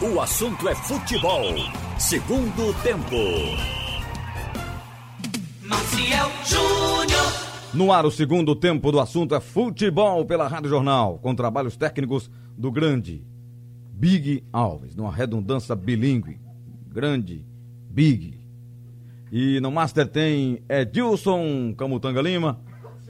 O 0.00 0.20
assunto 0.20 0.68
é 0.68 0.76
futebol. 0.76 1.42
Segundo 1.98 2.72
tempo. 2.84 3.16
Maciel 5.60 6.30
Júnior. 6.44 7.74
No 7.74 7.90
ar, 7.92 8.06
o 8.06 8.10
segundo 8.10 8.54
tempo 8.54 8.92
do 8.92 9.00
assunto 9.00 9.34
é 9.34 9.40
futebol 9.40 10.24
pela 10.24 10.46
Rádio 10.46 10.70
Jornal, 10.70 11.18
com 11.18 11.34
trabalhos 11.34 11.76
técnicos 11.76 12.30
do 12.56 12.70
grande 12.70 13.26
Big 13.92 14.44
Alves, 14.52 14.94
numa 14.94 15.10
redundância 15.10 15.74
bilíngue. 15.74 16.40
Grande 16.86 17.44
Big. 17.90 18.38
E 19.32 19.58
no 19.58 19.72
Master 19.72 20.06
tem 20.06 20.62
Edilson 20.68 21.74
Camutanga 21.76 22.22
Lima, 22.22 22.60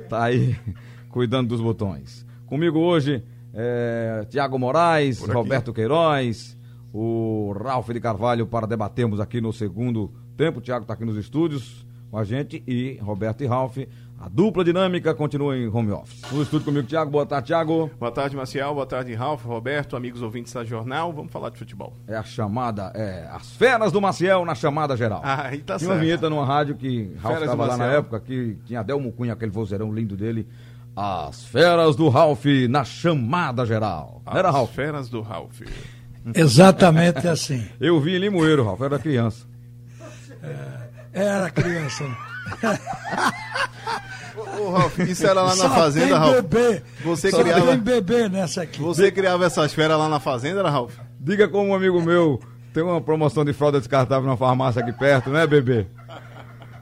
tá 0.09 0.25
aí 0.25 0.57
cuidando 1.13 1.49
dos 1.49 1.61
botões. 1.61 2.27
Comigo 2.47 2.79
hoje 2.79 3.23
é 3.53 4.27
Tiago 4.31 4.59
Moraes, 4.59 5.21
Roberto 5.21 5.71
Queiroz, 5.71 6.57
o 6.93 7.53
Ralf 7.63 7.89
de 7.91 8.01
Carvalho 8.01 8.47
para 8.47 8.67
debatermos 8.67 9.21
aqui 9.21 9.41
no 9.41 9.53
segundo 9.53 10.11
tempo. 10.37 10.59
O 10.59 10.63
Tiago 10.63 10.83
está 10.83 10.95
aqui 10.95 11.05
nos 11.05 11.17
estúdios 11.17 11.87
com 12.11 12.17
a 12.19 12.25
gente 12.25 12.63
e 12.67 12.99
Roberto 13.03 13.43
e 13.43 13.47
Ralf. 13.47 13.77
A 14.21 14.29
dupla 14.29 14.65
dinâmica 14.65 15.15
continua 15.15 15.57
em 15.57 15.69
home 15.69 15.93
office. 15.93 16.23
No 16.33 16.43
estúdio 16.43 16.65
comigo, 16.65 16.89
Tiago. 16.89 17.09
Boa 17.09 17.25
tarde, 17.25 17.47
Tiago. 17.49 17.89
Boa 18.01 18.11
tarde, 18.11 18.35
Marcial. 18.35 18.75
Boa 18.75 18.87
tarde, 18.87 19.15
Ralf, 19.15 19.45
Roberto, 19.45 19.95
amigos 19.95 20.23
ouvintes 20.23 20.53
da 20.53 20.65
Jornal. 20.65 21.13
Vamos 21.13 21.31
falar 21.31 21.51
de 21.51 21.59
futebol. 21.59 21.93
É 22.05 22.17
a 22.17 22.25
chamada, 22.25 22.91
é 22.97 23.29
as 23.31 23.53
feras 23.53 23.93
do 23.93 24.01
Maciel 24.01 24.45
na 24.45 24.57
chamada 24.57 24.97
geral. 24.97 25.21
Ah, 25.23 25.47
aí 25.47 25.59
tá 25.59 25.77
Tinha 25.79 25.89
uma 25.91 25.95
certo. 25.95 26.05
vinheta 26.05 26.29
numa 26.31 26.45
rádio 26.45 26.75
que 26.75 27.15
Ralf 27.21 27.41
estava 27.43 27.67
lá 27.67 27.77
na 27.77 27.87
época, 27.87 28.19
que 28.19 28.57
tinha 28.65 28.81
Adelmo 28.81 29.13
Cunha, 29.13 29.35
aquele 29.35 29.53
vozeirão 29.53 29.93
lindo 29.95 30.17
dele. 30.17 30.49
As 30.97 31.45
feras 31.45 31.95
do 31.95 32.09
Ralf 32.09 32.45
na 32.69 32.83
chamada 32.83 33.65
geral. 33.65 34.21
Não 34.27 34.37
Era 34.37 34.49
As 34.49 34.55
Ralf? 34.57 34.75
Feras 34.75 35.09
do 35.09 35.21
Ralf. 35.21 35.61
Exatamente 36.35 37.27
assim. 37.29 37.67
Eu 37.81 38.01
vi 38.01 38.17
em 38.17 38.19
Limoeiro, 38.19 38.65
Ralf, 38.65 38.81
era 38.83 38.99
criança. 38.99 39.47
Era 41.13 41.51
criança. 41.51 42.05
Ô, 44.61 44.71
Ralf, 44.71 44.99
isso 45.01 45.25
era 45.27 45.43
lá 45.43 45.51
na 45.57 45.63
Só 45.65 45.71
fazenda, 45.71 46.07
tem 46.07 46.15
Ralf? 46.17 46.35
bebê. 46.43 46.83
Você 47.05 47.31
Só 47.31 47.43
criava- 47.43 47.67
tem 47.67 47.79
bebê 47.79 48.29
nessa 48.29 48.63
aqui. 48.63 48.81
Você 48.81 49.11
criava 49.11 49.45
essas 49.47 49.73
feras 49.73 49.99
lá 49.99 50.09
na 50.09 50.21
fazenda, 50.21 50.61
era, 50.61 50.71
Ralf? 50.71 50.95
Diga 51.21 51.49
como 51.49 51.71
um 51.71 51.75
amigo 51.75 52.01
meu 52.01 52.41
tem 52.73 52.83
uma 52.83 53.01
promoção 53.01 53.45
de 53.45 53.53
fralda 53.53 53.79
descartável 53.79 54.25
numa 54.25 54.37
farmácia 54.37 54.81
aqui 54.83 54.93
perto, 54.93 55.31
né, 55.31 55.47
bebê? 55.47 55.87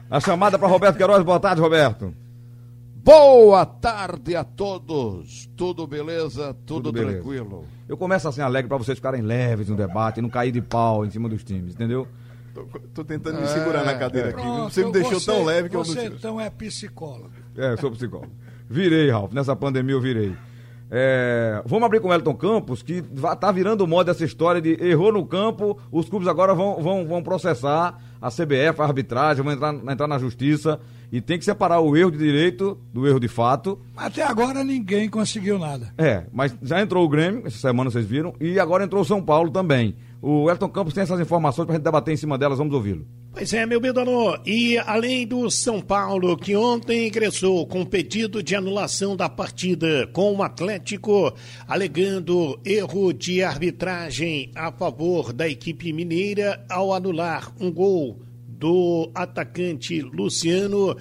A 0.09 0.19
chamada 0.19 0.57
para 0.59 0.67
Roberto 0.67 0.95
Queiroz. 0.97 1.23
Boa 1.23 1.39
tarde, 1.39 1.59
Roberto. 1.61 2.13
Boa 3.07 3.65
tarde 3.65 4.35
a 4.35 4.43
todos. 4.43 5.49
Tudo 5.55 5.87
beleza? 5.87 6.53
Tudo, 6.65 6.91
Tudo 6.91 6.91
beleza. 6.91 7.21
tranquilo? 7.21 7.63
Eu 7.87 7.95
começo 7.95 8.27
assim 8.27 8.41
alegre 8.41 8.67
para 8.67 8.77
vocês 8.77 8.97
ficarem 8.97 9.21
leves 9.21 9.69
no 9.69 9.77
debate 9.77 10.17
e 10.17 10.21
não 10.21 10.27
cair 10.27 10.51
de 10.51 10.61
pau 10.61 11.05
em 11.05 11.09
cima 11.09 11.29
dos 11.29 11.41
times, 11.41 11.73
entendeu? 11.73 12.05
Tô, 12.53 12.65
tô 12.93 13.05
tentando 13.05 13.39
me 13.39 13.47
segurar 13.47 13.85
na 13.85 13.95
cadeira 13.95 14.31
aqui. 14.31 14.41
Pronto, 14.41 14.73
Você 14.73 14.83
me 14.83 14.91
deixou 14.91 15.21
tão 15.21 15.45
leve 15.45 15.69
que 15.69 15.77
eu 15.77 15.85
não 15.85 15.85
Você 15.85 16.07
então 16.07 16.41
é 16.41 16.49
psicólogo. 16.49 17.31
É, 17.55 17.71
eu 17.71 17.77
sou 17.77 17.91
psicólogo. 17.91 18.33
Virei, 18.69 19.09
Ralf. 19.09 19.31
Nessa 19.31 19.55
pandemia 19.55 19.95
eu 19.95 20.01
virei. 20.01 20.35
É, 20.91 21.63
vamos 21.65 21.85
abrir 21.85 22.01
com 22.01 22.09
o 22.09 22.13
Elton 22.13 22.35
Campos, 22.35 22.83
que 22.83 23.01
tá 23.39 23.53
virando 23.53 23.87
moda 23.87 24.11
essa 24.11 24.25
história 24.25 24.59
de 24.59 24.71
errou 24.83 25.13
no 25.13 25.25
campo, 25.25 25.79
os 25.93 26.09
clubes 26.09 26.27
agora 26.27 26.53
vão, 26.53 26.81
vão, 26.81 27.07
vão 27.07 27.23
processar 27.23 27.97
a 28.21 28.29
CBF, 28.29 28.81
a 28.81 28.83
arbitragem, 28.83 29.45
vão 29.45 29.53
entrar, 29.53 29.73
entrar 29.73 30.07
na 30.07 30.17
justiça 30.17 30.77
e 31.11 31.21
tem 31.21 31.37
que 31.37 31.45
separar 31.45 31.79
o 31.79 31.95
erro 31.95 32.11
de 32.11 32.17
direito 32.17 32.77
do 32.93 33.07
erro 33.07 33.19
de 33.19 33.27
fato. 33.27 33.79
Até 33.95 34.23
agora 34.23 34.63
ninguém 34.63 35.09
conseguiu 35.09 35.57
nada. 35.57 35.93
É, 35.97 36.23
mas 36.31 36.55
já 36.61 36.81
entrou 36.81 37.05
o 37.05 37.09
Grêmio, 37.09 37.43
essa 37.45 37.57
semana 37.57 37.89
vocês 37.89 38.05
viram, 38.05 38.33
e 38.39 38.59
agora 38.59 38.83
entrou 38.83 39.01
o 39.01 39.05
São 39.05 39.21
Paulo 39.21 39.51
também. 39.51 39.95
O 40.21 40.49
Elton 40.49 40.69
Campos 40.69 40.93
tem 40.93 41.03
essas 41.03 41.19
informações 41.19 41.65
pra 41.65 41.75
gente 41.75 41.83
debater 41.83 42.13
em 42.13 42.17
cima 42.17 42.37
delas, 42.37 42.57
vamos 42.57 42.73
ouvi-lo. 42.73 43.05
Pois 43.31 43.53
é, 43.53 43.67
meu 43.67 43.79
Bedono. 43.79 44.35
E 44.47 44.79
além 44.79 45.27
do 45.27 45.47
São 45.51 45.79
Paulo, 45.79 46.35
que 46.35 46.55
ontem 46.55 47.07
ingressou 47.07 47.67
com 47.67 47.85
pedido 47.85 48.41
de 48.41 48.55
anulação 48.55 49.15
da 49.15 49.29
partida 49.29 50.07
com 50.07 50.35
o 50.35 50.41
Atlético, 50.41 51.31
alegando 51.67 52.59
erro 52.65 53.13
de 53.13 53.43
arbitragem 53.43 54.49
a 54.55 54.71
favor 54.71 55.31
da 55.31 55.47
equipe 55.47 55.93
mineira 55.93 56.65
ao 56.67 56.91
anular 56.91 57.53
um 57.59 57.71
gol 57.71 58.26
do 58.57 59.11
atacante 59.13 60.01
Luciano. 60.01 60.95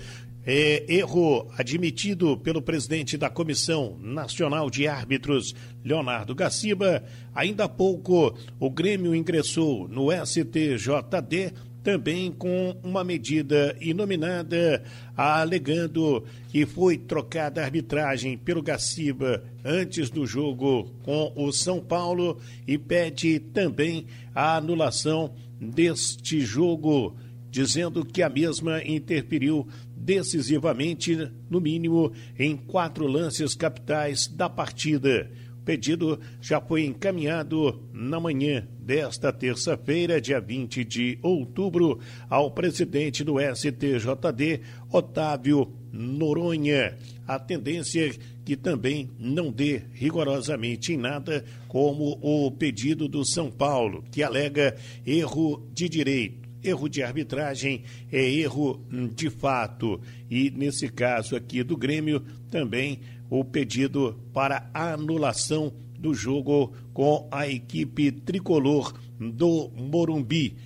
É, 0.48 0.84
erro 0.88 1.50
admitido 1.58 2.38
pelo 2.38 2.62
presidente 2.62 3.18
da 3.18 3.28
Comissão 3.28 3.98
Nacional 4.00 4.70
de 4.70 4.86
Árbitros, 4.86 5.52
Leonardo 5.84 6.36
Gaciba. 6.36 7.02
Ainda 7.34 7.64
há 7.64 7.68
pouco, 7.68 8.32
o 8.60 8.70
Grêmio 8.70 9.12
ingressou 9.12 9.88
no 9.88 10.06
STJD 10.12 11.52
também 11.86 12.32
com 12.32 12.76
uma 12.82 13.04
medida 13.04 13.76
inominada, 13.80 14.82
alegando 15.16 16.24
que 16.48 16.66
foi 16.66 16.98
trocada 16.98 17.60
a 17.60 17.64
arbitragem 17.64 18.36
pelo 18.36 18.60
Gaciba 18.60 19.44
antes 19.64 20.10
do 20.10 20.26
jogo 20.26 20.92
com 21.04 21.32
o 21.36 21.52
São 21.52 21.80
Paulo 21.80 22.40
e 22.66 22.76
pede 22.76 23.38
também 23.38 24.06
a 24.34 24.56
anulação 24.56 25.32
deste 25.60 26.40
jogo, 26.40 27.16
dizendo 27.56 28.04
que 28.04 28.22
a 28.22 28.28
mesma 28.28 28.84
interferiu 28.84 29.66
decisivamente, 29.96 31.16
no 31.48 31.58
mínimo, 31.58 32.12
em 32.38 32.54
quatro 32.54 33.06
lances 33.06 33.54
capitais 33.54 34.26
da 34.26 34.46
partida. 34.46 35.30
O 35.58 35.62
pedido 35.64 36.20
já 36.38 36.60
foi 36.60 36.84
encaminhado 36.84 37.82
na 37.94 38.20
manhã 38.20 38.68
desta 38.78 39.32
terça-feira, 39.32 40.20
dia 40.20 40.38
20 40.38 40.84
de 40.84 41.18
outubro, 41.22 41.98
ao 42.28 42.50
presidente 42.50 43.24
do 43.24 43.36
STJD, 43.40 44.60
Otávio 44.92 45.72
Noronha. 45.90 46.94
A 47.26 47.38
tendência 47.38 48.06
é 48.06 48.12
que 48.44 48.54
também 48.54 49.10
não 49.18 49.50
dê 49.50 49.80
rigorosamente 49.94 50.92
em 50.92 50.98
nada, 50.98 51.42
como 51.68 52.18
o 52.20 52.50
pedido 52.50 53.08
do 53.08 53.24
São 53.24 53.50
Paulo, 53.50 54.04
que 54.12 54.22
alega 54.22 54.76
erro 55.06 55.66
de 55.72 55.88
direito. 55.88 56.45
Erro 56.62 56.88
de 56.88 57.02
arbitragem 57.02 57.84
é 58.10 58.22
erro 58.22 58.80
hum, 58.92 59.08
de 59.08 59.30
fato. 59.30 60.00
E 60.30 60.50
nesse 60.50 60.88
caso 60.88 61.36
aqui 61.36 61.62
do 61.62 61.76
Grêmio, 61.76 62.22
também 62.50 63.00
o 63.28 63.44
pedido 63.44 64.18
para 64.32 64.68
anulação 64.72 65.72
do 65.98 66.14
jogo 66.14 66.72
com 66.92 67.28
a 67.30 67.48
equipe 67.48 68.12
tricolor 68.12 68.92
do 69.18 69.70
Morumbi. 69.74 70.56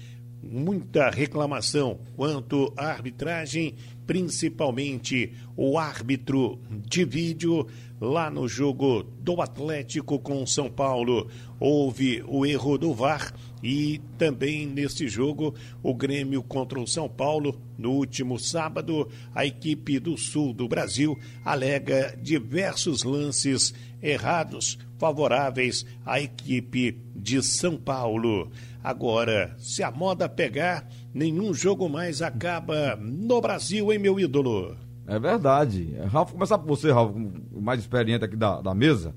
Muita 0.43 1.11
reclamação 1.11 2.01
quanto 2.17 2.72
à 2.77 2.87
arbitragem, 2.87 3.75
principalmente 4.07 5.34
o 5.57 5.78
árbitro 5.78 6.59
de 6.87 7.05
vídeo 7.05 7.67
lá 8.00 8.31
no 8.31 8.49
jogo 8.49 9.03
do 9.03 9.43
Atlético 9.43 10.19
com 10.19 10.47
São 10.47 10.71
Paulo. 10.71 11.28
Houve 11.59 12.25
o 12.27 12.47
erro 12.47 12.78
do 12.78 12.94
VAR 12.94 13.34
e 13.62 14.00
também 14.16 14.66
nesse 14.66 15.06
jogo 15.06 15.55
o 15.83 15.94
Grêmio 15.94 16.43
contra 16.43 16.81
o 16.81 16.87
São 16.87 17.09
Paulo 17.09 17.60
no 17.77 17.91
último 17.91 18.39
sábado, 18.39 19.09
a 19.34 19.44
equipe 19.44 19.99
do 19.99 20.16
sul 20.16 20.55
do 20.55 20.66
Brasil 20.66 21.19
alega 21.44 22.16
diversos 22.22 23.03
lances 23.03 23.75
errados 24.03 24.78
favoráveis 24.99 25.84
à 26.05 26.21
equipe 26.21 26.99
de 27.15 27.43
São 27.43 27.77
Paulo. 27.77 28.50
Agora, 28.83 29.55
se 29.59 29.83
a 29.83 29.91
moda 29.91 30.27
pegar, 30.28 30.89
nenhum 31.12 31.53
jogo 31.53 31.89
mais 31.89 32.22
acaba 32.22 32.97
no 32.97 33.41
Brasil, 33.41 33.93
hein, 33.93 33.99
meu 33.99 34.19
ídolo? 34.19 34.90
É 35.10 35.19
verdade. 35.19 35.93
Ralf, 36.09 36.31
começar 36.32 36.56
por 36.56 36.69
você, 36.69 36.93
Ralf, 36.93 37.12
o 37.53 37.60
mais 37.60 37.81
experiente 37.81 38.25
aqui 38.25 38.37
da, 38.37 38.60
da 38.60 38.72
mesa. 38.75 39.12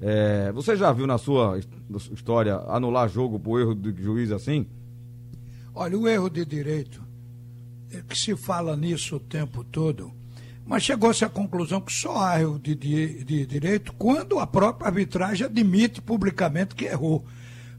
É, 0.00 0.50
você 0.52 0.76
já 0.76 0.92
viu 0.92 1.06
na 1.06 1.18
sua 1.18 1.58
história 2.12 2.56
anular 2.66 3.08
jogo 3.08 3.38
por 3.38 3.60
erro 3.60 3.74
de 3.74 4.02
juiz 4.02 4.32
assim? 4.32 4.66
Olha, 5.72 5.96
o 5.96 6.08
erro 6.08 6.28
de 6.28 6.44
direito, 6.44 7.00
é 7.92 8.02
que 8.02 8.18
se 8.18 8.34
fala 8.36 8.76
nisso 8.76 9.16
o 9.16 9.20
tempo 9.20 9.62
todo, 9.62 10.10
mas 10.66 10.82
chegou-se 10.82 11.24
à 11.24 11.28
conclusão 11.28 11.80
que 11.80 11.92
só 11.92 12.18
há 12.18 12.40
erro 12.40 12.58
de, 12.58 12.74
di- 12.74 13.24
de 13.24 13.46
direito 13.46 13.92
quando 13.94 14.38
a 14.40 14.46
própria 14.46 14.88
arbitragem 14.88 15.46
admite 15.46 16.02
publicamente 16.02 16.74
que 16.74 16.86
errou. 16.86 17.24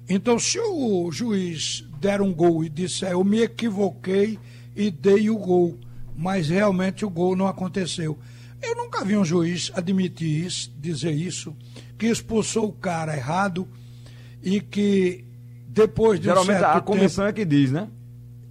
Então, 0.08 0.40
se 0.40 0.58
o 0.58 1.12
juiz 1.12 1.86
der 2.00 2.22
um 2.22 2.34
gol 2.34 2.64
e 2.64 2.70
disser 2.70 3.12
eu 3.12 3.24
me 3.26 3.42
equivoquei 3.42 4.40
e 4.76 4.90
dei 4.90 5.30
o 5.30 5.38
gol, 5.38 5.78
mas 6.18 6.50
realmente 6.50 7.06
o 7.06 7.10
gol 7.10 7.36
não 7.36 7.48
aconteceu. 7.48 8.18
Eu 8.62 8.76
nunca 8.76 9.06
vi 9.06 9.16
um 9.16 9.24
juiz 9.24 9.72
admitir 9.76 10.46
isso, 10.46 10.72
dizer 10.80 11.12
isso, 11.12 11.56
que 11.98 12.08
expulsou 12.08 12.70
o 12.70 12.74
cara 12.74 13.16
errado 13.16 13.68
e 14.42 14.60
que 14.60 15.24
depois 15.68 16.20
de 16.20 16.28
um 16.28 16.32
Geralmente 16.32 16.60
certo 16.60 16.78
a 16.78 16.82
comissão 16.82 17.28
é 17.28 17.32
que 17.32 17.46
diz, 17.46 17.72
né? 17.72 17.88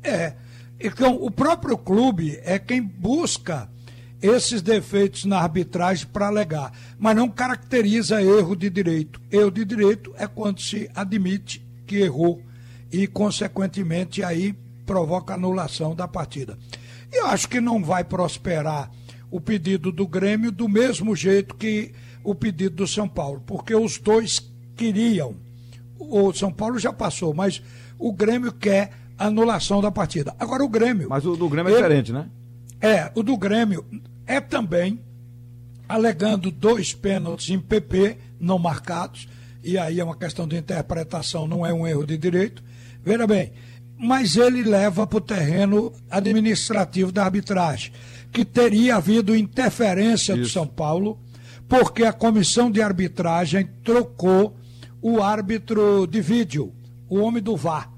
é. 0.02 0.34
Então, 0.78 1.16
o 1.20 1.30
próprio 1.30 1.76
clube 1.76 2.38
é 2.44 2.58
quem 2.58 2.82
busca 2.82 3.68
esses 4.20 4.62
defeitos 4.62 5.24
na 5.24 5.38
arbitragem 5.38 6.06
para 6.06 6.26
alegar, 6.26 6.72
mas 6.98 7.16
não 7.16 7.28
caracteriza 7.28 8.22
erro 8.22 8.54
de 8.54 8.68
direito. 8.70 9.20
Erro 9.30 9.50
de 9.50 9.64
direito 9.64 10.12
é 10.16 10.26
quando 10.26 10.60
se 10.60 10.90
admite 10.94 11.64
que 11.86 11.96
errou 11.96 12.42
e, 12.92 13.06
consequentemente, 13.06 14.22
aí 14.22 14.54
provoca 14.84 15.34
anulação 15.34 15.94
da 15.94 16.06
partida. 16.06 16.58
E 17.12 17.20
eu 17.20 17.26
acho 17.26 17.48
que 17.48 17.60
não 17.60 17.82
vai 17.82 18.04
prosperar 18.04 18.90
o 19.30 19.40
pedido 19.40 19.90
do 19.90 20.06
Grêmio 20.06 20.50
do 20.50 20.68
mesmo 20.68 21.14
jeito 21.14 21.54
que 21.54 21.92
o 22.22 22.34
pedido 22.34 22.76
do 22.76 22.86
São 22.86 23.08
Paulo, 23.08 23.42
porque 23.46 23.74
os 23.74 23.98
dois 23.98 24.50
queriam. 24.76 25.34
O 25.98 26.32
São 26.32 26.52
Paulo 26.52 26.78
já 26.78 26.92
passou, 26.92 27.32
mas 27.32 27.62
o 27.98 28.12
Grêmio 28.12 28.52
quer 28.52 28.90
anulação 29.18 29.80
da 29.80 29.90
partida. 29.90 30.34
Agora 30.38 30.64
o 30.64 30.68
Grêmio. 30.68 31.08
Mas 31.08 31.24
o 31.24 31.36
do 31.36 31.48
Grêmio 31.48 31.70
é 31.70 31.72
ele, 31.72 31.82
diferente, 31.82 32.12
né? 32.12 32.28
É, 32.80 33.10
o 33.14 33.22
do 33.22 33.36
Grêmio 33.36 33.84
é 34.26 34.40
também 34.40 35.00
alegando 35.88 36.50
dois 36.50 36.92
pênaltis 36.92 37.48
em 37.48 37.60
PP 37.60 38.18
não 38.40 38.58
marcados, 38.58 39.28
e 39.62 39.78
aí 39.78 39.98
é 40.00 40.04
uma 40.04 40.16
questão 40.16 40.46
de 40.46 40.56
interpretação, 40.56 41.46
não 41.46 41.64
é 41.64 41.72
um 41.72 41.86
erro 41.86 42.04
de 42.04 42.18
direito. 42.18 42.62
Veja 43.02 43.26
bem, 43.26 43.52
mas 43.98 44.36
ele 44.36 44.62
leva 44.62 45.06
para 45.06 45.18
o 45.18 45.20
terreno 45.20 45.92
administrativo 46.10 47.10
da 47.10 47.24
arbitragem, 47.24 47.92
que 48.32 48.44
teria 48.44 48.96
havido 48.96 49.34
interferência 49.34 50.32
Isso. 50.32 50.42
do 50.42 50.48
São 50.48 50.66
Paulo, 50.66 51.18
porque 51.68 52.04
a 52.04 52.12
comissão 52.12 52.70
de 52.70 52.82
arbitragem 52.82 53.68
trocou 53.82 54.56
o 55.00 55.22
árbitro 55.22 56.06
de 56.06 56.20
vídeo, 56.20 56.72
o 57.08 57.18
homem 57.18 57.42
do 57.42 57.56
VAR. 57.56 57.90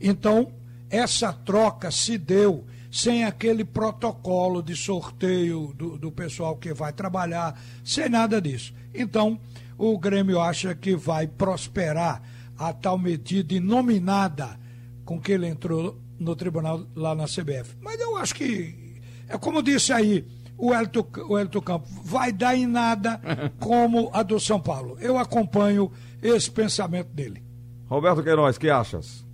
Então, 0.00 0.52
essa 0.90 1.32
troca 1.32 1.90
se 1.90 2.16
deu 2.16 2.64
sem 2.90 3.24
aquele 3.24 3.64
protocolo 3.64 4.62
de 4.62 4.76
sorteio 4.76 5.74
do, 5.76 5.98
do 5.98 6.12
pessoal 6.12 6.56
que 6.56 6.72
vai 6.72 6.92
trabalhar, 6.92 7.60
sem 7.84 8.08
nada 8.08 8.40
disso. 8.40 8.72
Então, 8.94 9.38
o 9.76 9.98
Grêmio 9.98 10.40
acha 10.40 10.74
que 10.74 10.94
vai 10.94 11.26
prosperar 11.26 12.22
a 12.56 12.72
tal 12.72 12.96
medida 12.96 13.54
inominada 13.54 14.56
com 15.04 15.20
que 15.20 15.32
ele 15.32 15.46
entrou 15.46 15.98
no 16.18 16.34
tribunal 16.34 16.80
lá 16.94 17.14
na 17.14 17.24
CBF. 17.24 17.76
Mas 17.80 18.00
eu 18.00 18.16
acho 18.16 18.34
que, 18.34 19.00
é 19.28 19.36
como 19.36 19.62
disse 19.62 19.92
aí 19.92 20.26
o 20.56 20.72
Elton, 20.72 21.06
o 21.28 21.38
Elton 21.38 21.60
Campos, 21.60 21.90
vai 22.04 22.32
dar 22.32 22.56
em 22.56 22.66
nada 22.66 23.20
como 23.60 24.10
a 24.12 24.22
do 24.22 24.38
São 24.38 24.60
Paulo. 24.60 24.96
Eu 25.00 25.18
acompanho 25.18 25.90
esse 26.22 26.50
pensamento 26.50 27.08
dele. 27.08 27.42
Roberto 27.86 28.22
Queiroz, 28.22 28.56
que 28.56 28.70
achas? 28.70 29.24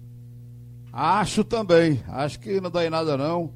Acho 0.92 1.44
também. 1.44 2.02
Acho 2.08 2.40
que 2.40 2.60
não 2.60 2.70
dá 2.70 2.84
em 2.84 2.90
nada, 2.90 3.16
não. 3.16 3.52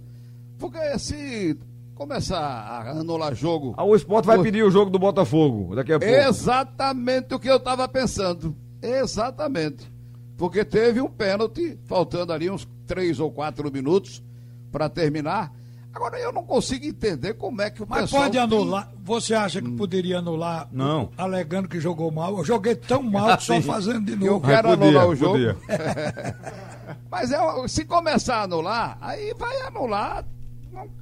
Porque 0.59 0.99
se 0.99 1.59
começar 1.95 2.39
a 2.39 2.91
anular 2.91 3.35
jogo. 3.35 3.75
Ah, 3.77 3.85
o 3.85 3.95
esporte 3.95 4.27
vai 4.27 4.39
o... 4.39 4.43
pedir 4.43 4.63
o 4.63 4.71
jogo 4.71 4.91
do 4.91 4.99
Botafogo 4.99 5.75
daqui 5.75 5.93
a 5.93 5.99
pouco. 5.99 6.15
Exatamente 6.15 7.35
o 7.35 7.39
que 7.39 7.49
eu 7.49 7.57
estava 7.57 7.89
pensando. 7.89 8.57
Exatamente. 8.83 9.94
Porque 10.37 10.65
teve 10.65 11.01
um 11.01 11.09
pênalti, 11.09 11.79
faltando 11.85 12.33
ali 12.33 12.51
uns 12.51 12.69
três 12.87 13.21
ou 13.21 13.31
quatro 13.31 13.71
minutos 13.71 14.23
para 14.71 14.89
terminar. 14.89 15.53
Agora 15.95 16.19
eu 16.19 16.33
não 16.33 16.43
consigo 16.43 16.85
entender 16.85 17.35
como 17.35 17.63
é 17.63 17.71
que 17.71 17.81
o 17.81 17.87
Mas 17.89 18.03
pessoal. 18.03 18.23
Mas 18.23 18.31
pode 18.33 18.39
anular. 18.39 18.89
Tem... 18.89 18.99
Você 19.05 19.33
acha 19.33 19.63
que 19.63 19.71
poderia 19.71 20.19
anular? 20.19 20.69
Não. 20.73 21.11
Alegando 21.17 21.69
que 21.69 21.79
jogou 21.79 22.11
mal. 22.11 22.37
Eu 22.37 22.45
joguei 22.45 22.75
tão 22.75 23.01
mal 23.01 23.37
que 23.37 23.45
só 23.45 23.61
fazendo 23.63 24.05
de 24.05 24.17
novo. 24.17 24.27
Eu 24.27 24.41
quero 24.41 24.71
podia, 24.71 24.85
anular 24.89 25.09
o 25.09 25.15
jogo. 25.15 25.39
Mas 27.09 27.31
é, 27.31 27.69
se 27.69 27.85
começar 27.85 28.39
a 28.39 28.43
anular, 28.43 28.99
aí 29.01 29.33
vai 29.39 29.57
anular 29.63 30.25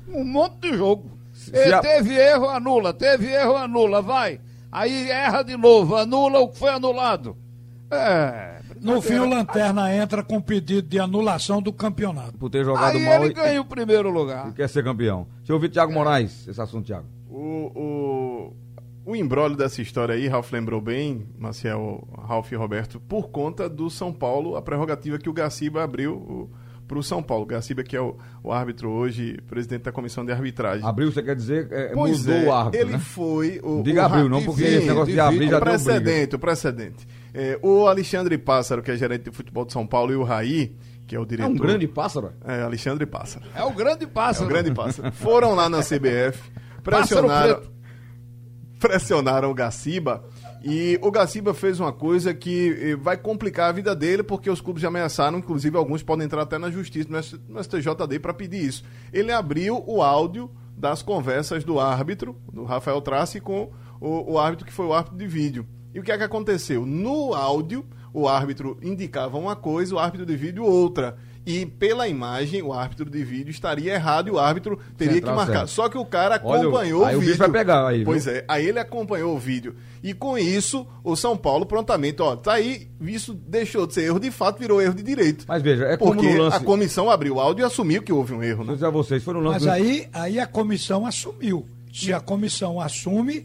um 0.08 0.24
monte 0.24 0.60
de 0.60 0.76
jogo. 0.76 1.10
A... 1.74 1.80
Teve 1.80 2.14
erro, 2.14 2.50
anula. 2.50 2.92
Teve 2.92 3.28
erro, 3.28 3.56
anula. 3.56 4.02
Vai. 4.02 4.40
Aí 4.70 5.10
erra 5.10 5.42
de 5.42 5.56
novo, 5.56 5.96
anula 5.96 6.40
o 6.40 6.48
que 6.48 6.58
foi 6.58 6.70
anulado. 6.70 7.34
É. 7.90 8.61
No 8.82 9.00
fim, 9.00 9.18
o 9.18 9.28
Lanterna 9.28 9.94
entra 9.94 10.22
com 10.22 10.40
pedido 10.40 10.88
de 10.88 10.98
anulação 10.98 11.62
do 11.62 11.72
campeonato. 11.72 12.36
Por 12.36 12.50
ter 12.50 12.64
jogado 12.64 12.96
Aí 12.96 13.04
mal. 13.04 13.24
ele 13.24 13.32
ganha 13.32 13.60
o 13.60 13.64
primeiro 13.64 14.10
lugar. 14.10 14.48
E 14.48 14.52
quer 14.52 14.68
ser 14.68 14.82
campeão. 14.82 15.26
Deixa 15.38 15.52
eu 15.52 15.56
ouvir 15.56 15.68
Thiago 15.68 15.92
Moraes, 15.92 16.46
esse 16.48 16.60
assunto, 16.60 16.86
Thiago. 16.86 17.06
O, 17.30 17.70
o, 17.74 18.56
o 19.06 19.16
embrólio 19.16 19.56
dessa 19.56 19.80
história 19.80 20.14
aí, 20.14 20.26
Ralf 20.26 20.52
lembrou 20.52 20.80
bem, 20.80 21.26
Maciel, 21.38 22.06
Ralf 22.26 22.50
e 22.50 22.56
Roberto, 22.56 23.00
por 23.00 23.30
conta 23.30 23.68
do 23.68 23.88
São 23.88 24.12
Paulo, 24.12 24.56
a 24.56 24.62
prerrogativa 24.62 25.16
que 25.16 25.30
o 25.30 25.32
Gaciba 25.32 25.84
abriu 25.84 26.50
para 26.86 26.98
o 26.98 27.02
São 27.02 27.22
Paulo. 27.22 27.46
Gaciba, 27.46 27.82
que 27.82 27.96
é 27.96 28.00
o, 28.00 28.16
o, 28.42 28.52
árbitro 28.52 28.90
hoje, 28.90 29.38
presidente 29.46 29.82
da 29.82 29.92
comissão 29.92 30.24
de 30.24 30.32
arbitragem. 30.32 30.86
Abriu, 30.86 31.10
você 31.10 31.22
quer 31.22 31.34
dizer, 31.34 31.68
é, 31.70 31.94
mudou 31.94 32.34
é, 32.34 32.44
o 32.44 32.52
árbitro, 32.52 32.80
Ele 32.80 32.92
né? 32.92 32.98
foi 32.98 33.60
o... 33.62 33.82
Diga 33.82 34.02
o, 34.02 34.04
abriu, 34.04 34.28
não, 34.28 34.42
porque 34.42 34.62
esse 34.62 34.86
negócio 34.86 35.12
de 35.12 35.20
abrir 35.20 35.48
já 35.48 35.58
o 35.58 35.60
precedente, 35.60 36.36
O 36.36 36.38
precedente, 36.38 37.06
é, 37.34 37.58
o 37.62 37.86
Alexandre 37.86 38.36
Pássaro, 38.38 38.82
que 38.82 38.90
é 38.90 38.96
gerente 38.96 39.30
de 39.30 39.36
futebol 39.36 39.64
de 39.64 39.72
São 39.72 39.86
Paulo, 39.86 40.12
e 40.12 40.16
o 40.16 40.22
Raí, 40.22 40.76
que 41.06 41.16
é 41.16 41.20
o 41.20 41.24
diretor... 41.24 41.50
É 41.50 41.52
um 41.52 41.56
grande 41.56 41.88
pássaro? 41.88 42.32
É, 42.44 42.62
Alexandre 42.62 43.06
Pássaro. 43.06 43.44
É 43.54 43.64
o 43.64 43.72
grande 43.72 44.06
pássaro. 44.06 44.44
É 44.44 44.48
o 44.48 44.52
grande 44.52 44.72
pássaro. 44.72 45.12
Foram 45.12 45.54
lá 45.54 45.68
na 45.68 45.80
CBF, 45.80 46.50
pressionaram, 46.82 47.62
pressionaram 48.78 49.50
o 49.50 49.54
Gaciba 49.54 50.24
e 50.64 50.98
o 51.02 51.10
Gaciba 51.10 51.52
fez 51.52 51.80
uma 51.80 51.92
coisa 51.92 52.32
que 52.32 52.76
eh, 52.80 52.96
vai 52.96 53.16
complicar 53.16 53.68
a 53.68 53.72
vida 53.72 53.96
dele, 53.96 54.22
porque 54.22 54.48
os 54.48 54.60
clubes 54.60 54.80
já 54.80 54.88
ameaçaram, 54.88 55.38
inclusive 55.38 55.76
alguns 55.76 56.04
podem 56.04 56.24
entrar 56.24 56.42
até 56.42 56.56
na 56.56 56.70
justiça, 56.70 57.08
no 57.48 57.62
STJD, 57.62 58.20
para 58.20 58.32
pedir 58.32 58.64
isso. 58.64 58.84
Ele 59.12 59.32
abriu 59.32 59.82
o 59.86 60.02
áudio 60.02 60.50
das 60.76 61.02
conversas 61.02 61.64
do 61.64 61.80
árbitro, 61.80 62.36
do 62.52 62.64
Rafael 62.64 63.00
Trace, 63.00 63.40
com 63.40 63.72
o, 64.00 64.34
o 64.34 64.38
árbitro 64.38 64.64
que 64.64 64.72
foi 64.72 64.86
o 64.86 64.94
árbitro 64.94 65.18
de 65.18 65.26
vídeo. 65.26 65.66
E 65.94 66.00
o 66.00 66.02
que 66.02 66.12
é 66.12 66.18
que 66.18 66.24
aconteceu? 66.24 66.86
No 66.86 67.34
áudio, 67.34 67.84
o 68.12 68.28
árbitro 68.28 68.78
indicava 68.82 69.38
uma 69.38 69.56
coisa, 69.56 69.94
o 69.94 69.98
árbitro 69.98 70.26
de 70.26 70.36
vídeo 70.36 70.64
outra 70.64 71.16
e 71.44 71.66
pela 71.66 72.06
imagem 72.06 72.62
o 72.62 72.72
árbitro 72.72 73.10
de 73.10 73.24
vídeo 73.24 73.50
estaria 73.50 73.94
errado 73.94 74.28
e 74.28 74.30
o 74.30 74.38
árbitro 74.38 74.78
teria 74.96 75.14
Central 75.14 75.32
que 75.32 75.36
marcar. 75.38 75.58
Certo. 75.60 75.70
Só 75.70 75.88
que 75.88 75.98
o 75.98 76.04
cara 76.04 76.36
acompanhou 76.36 77.02
Olha, 77.02 77.16
o, 77.16 77.18
o 77.18 77.20
vídeo. 77.20 77.36
vai 77.36 77.50
pegar 77.50 77.88
aí. 77.88 78.04
Pois 78.04 78.26
é, 78.26 78.44
aí 78.46 78.66
ele 78.66 78.78
acompanhou 78.78 79.34
o 79.34 79.38
vídeo. 79.38 79.74
E 80.02 80.14
com 80.14 80.38
isso, 80.38 80.86
o 81.02 81.16
São 81.16 81.36
Paulo 81.36 81.66
prontamente, 81.66 82.22
ó, 82.22 82.36
tá 82.36 82.54
aí, 82.54 82.88
isso 83.00 83.34
deixou 83.34 83.86
de 83.86 83.94
ser 83.94 84.04
erro 84.04 84.20
de 84.20 84.30
fato, 84.30 84.58
virou 84.58 84.80
erro 84.80 84.94
de 84.94 85.02
direito. 85.02 85.44
Mas 85.48 85.62
veja, 85.62 85.84
é 85.84 85.96
como 85.96 86.14
porque 86.14 86.38
lance... 86.38 86.56
a 86.56 86.60
comissão 86.60 87.10
abriu 87.10 87.36
o 87.36 87.40
áudio 87.40 87.64
e 87.64 87.66
assumiu 87.66 88.02
que 88.02 88.12
houve 88.12 88.32
um 88.32 88.42
erro, 88.42 88.64
né? 88.64 88.76
Já 88.76 88.88
vocês 88.88 89.22
foram 89.22 89.42
Mas 89.42 89.66
aí, 89.66 90.08
aí 90.12 90.38
a 90.38 90.46
comissão 90.46 91.04
assumiu. 91.04 91.66
Se 91.92 92.12
a 92.12 92.20
comissão 92.20 92.80
assume, 92.80 93.44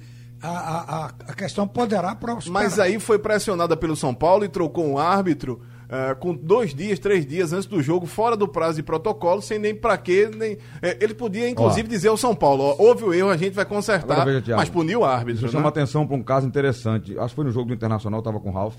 a, 0.49 1.05
a, 1.05 1.05
a 1.29 1.33
questão 1.33 1.67
poderá 1.67 2.15
prosperar. 2.15 2.63
Mas 2.63 2.79
aí 2.79 2.99
foi 2.99 3.19
pressionada 3.19 3.75
pelo 3.75 3.95
São 3.95 4.13
Paulo 4.13 4.45
e 4.45 4.49
trocou 4.49 4.85
um 4.85 4.97
árbitro 4.97 5.61
uh, 5.87 6.15
com 6.17 6.33
dois 6.33 6.73
dias, 6.73 6.99
três 6.99 7.25
dias 7.25 7.53
antes 7.53 7.65
do 7.65 7.81
jogo, 7.81 8.05
fora 8.05 8.35
do 8.35 8.47
prazo 8.47 8.77
de 8.77 8.83
protocolo, 8.83 9.41
sem 9.41 9.59
nem 9.59 9.75
para 9.75 9.97
quê. 9.97 10.29
Nem, 10.35 10.57
é, 10.81 10.97
ele 11.01 11.13
podia, 11.13 11.49
inclusive, 11.49 11.87
ó, 11.87 11.89
dizer 11.89 12.07
ao 12.09 12.17
São 12.17 12.35
Paulo: 12.35 12.63
ó, 12.63 12.75
houve 12.77 13.03
o 13.03 13.13
erro, 13.13 13.29
a 13.29 13.37
gente 13.37 13.53
vai 13.53 13.65
consertar, 13.65 14.25
veja, 14.25 14.55
mas 14.55 14.69
puniu 14.69 15.01
o 15.01 15.05
árbitro. 15.05 15.35
Isso 15.35 15.45
né? 15.45 15.51
chama 15.51 15.69
atenção 15.69 16.05
para 16.05 16.15
um 16.15 16.23
caso 16.23 16.47
interessante. 16.47 17.17
Acho 17.17 17.29
que 17.29 17.35
foi 17.35 17.45
no 17.45 17.51
jogo 17.51 17.67
do 17.67 17.73
Internacional, 17.73 18.19
estava 18.19 18.39
com 18.39 18.49
o 18.49 18.53
Ralf. 18.53 18.75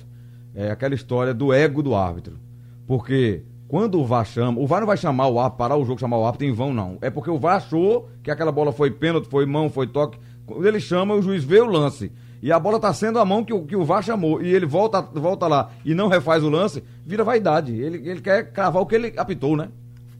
É 0.54 0.70
aquela 0.70 0.94
história 0.94 1.32
do 1.32 1.52
ego 1.52 1.82
do 1.82 1.94
árbitro. 1.94 2.38
Porque 2.86 3.44
quando 3.68 4.00
o 4.00 4.04
VAR 4.04 4.24
chama, 4.24 4.58
o 4.58 4.66
VAR 4.66 4.80
não 4.80 4.86
vai 4.86 4.96
chamar 4.96 5.28
o 5.28 5.38
árbitro, 5.38 5.58
parar 5.58 5.76
o 5.76 5.84
jogo, 5.84 6.00
chamar 6.00 6.16
o 6.16 6.24
árbitro 6.24 6.46
em 6.46 6.52
vão, 6.52 6.72
não. 6.72 6.96
É 7.02 7.10
porque 7.10 7.30
o 7.30 7.38
VAR 7.38 7.56
achou 7.56 8.08
que 8.22 8.30
aquela 8.30 8.50
bola 8.50 8.72
foi 8.72 8.90
pênalti, 8.90 9.28
foi 9.28 9.44
mão, 9.44 9.68
foi 9.68 9.86
toque. 9.86 10.18
Quando 10.48 10.66
ele 10.66 10.80
chama, 10.80 11.14
o 11.14 11.22
juiz 11.22 11.44
vê 11.44 11.60
o 11.60 11.66
lance 11.66 12.10
e 12.42 12.50
a 12.52 12.58
bola 12.58 12.76
está 12.76 12.92
sendo 12.92 13.18
a 13.18 13.24
mão 13.24 13.44
que 13.44 13.52
o, 13.52 13.64
que 13.64 13.76
o 13.76 13.84
VAR 13.84 14.02
chamou, 14.02 14.40
e 14.40 14.54
ele 14.54 14.66
volta, 14.66 15.02
volta 15.02 15.46
lá 15.46 15.70
e 15.84 15.94
não 15.94 16.08
refaz 16.08 16.42
o 16.42 16.48
lance, 16.48 16.82
vira 17.04 17.24
vaidade. 17.24 17.72
Ele, 17.72 18.08
ele 18.08 18.20
quer 18.20 18.52
cravar 18.52 18.82
o 18.82 18.86
que 18.86 18.94
ele 18.94 19.12
apitou, 19.16 19.56
né? 19.56 19.68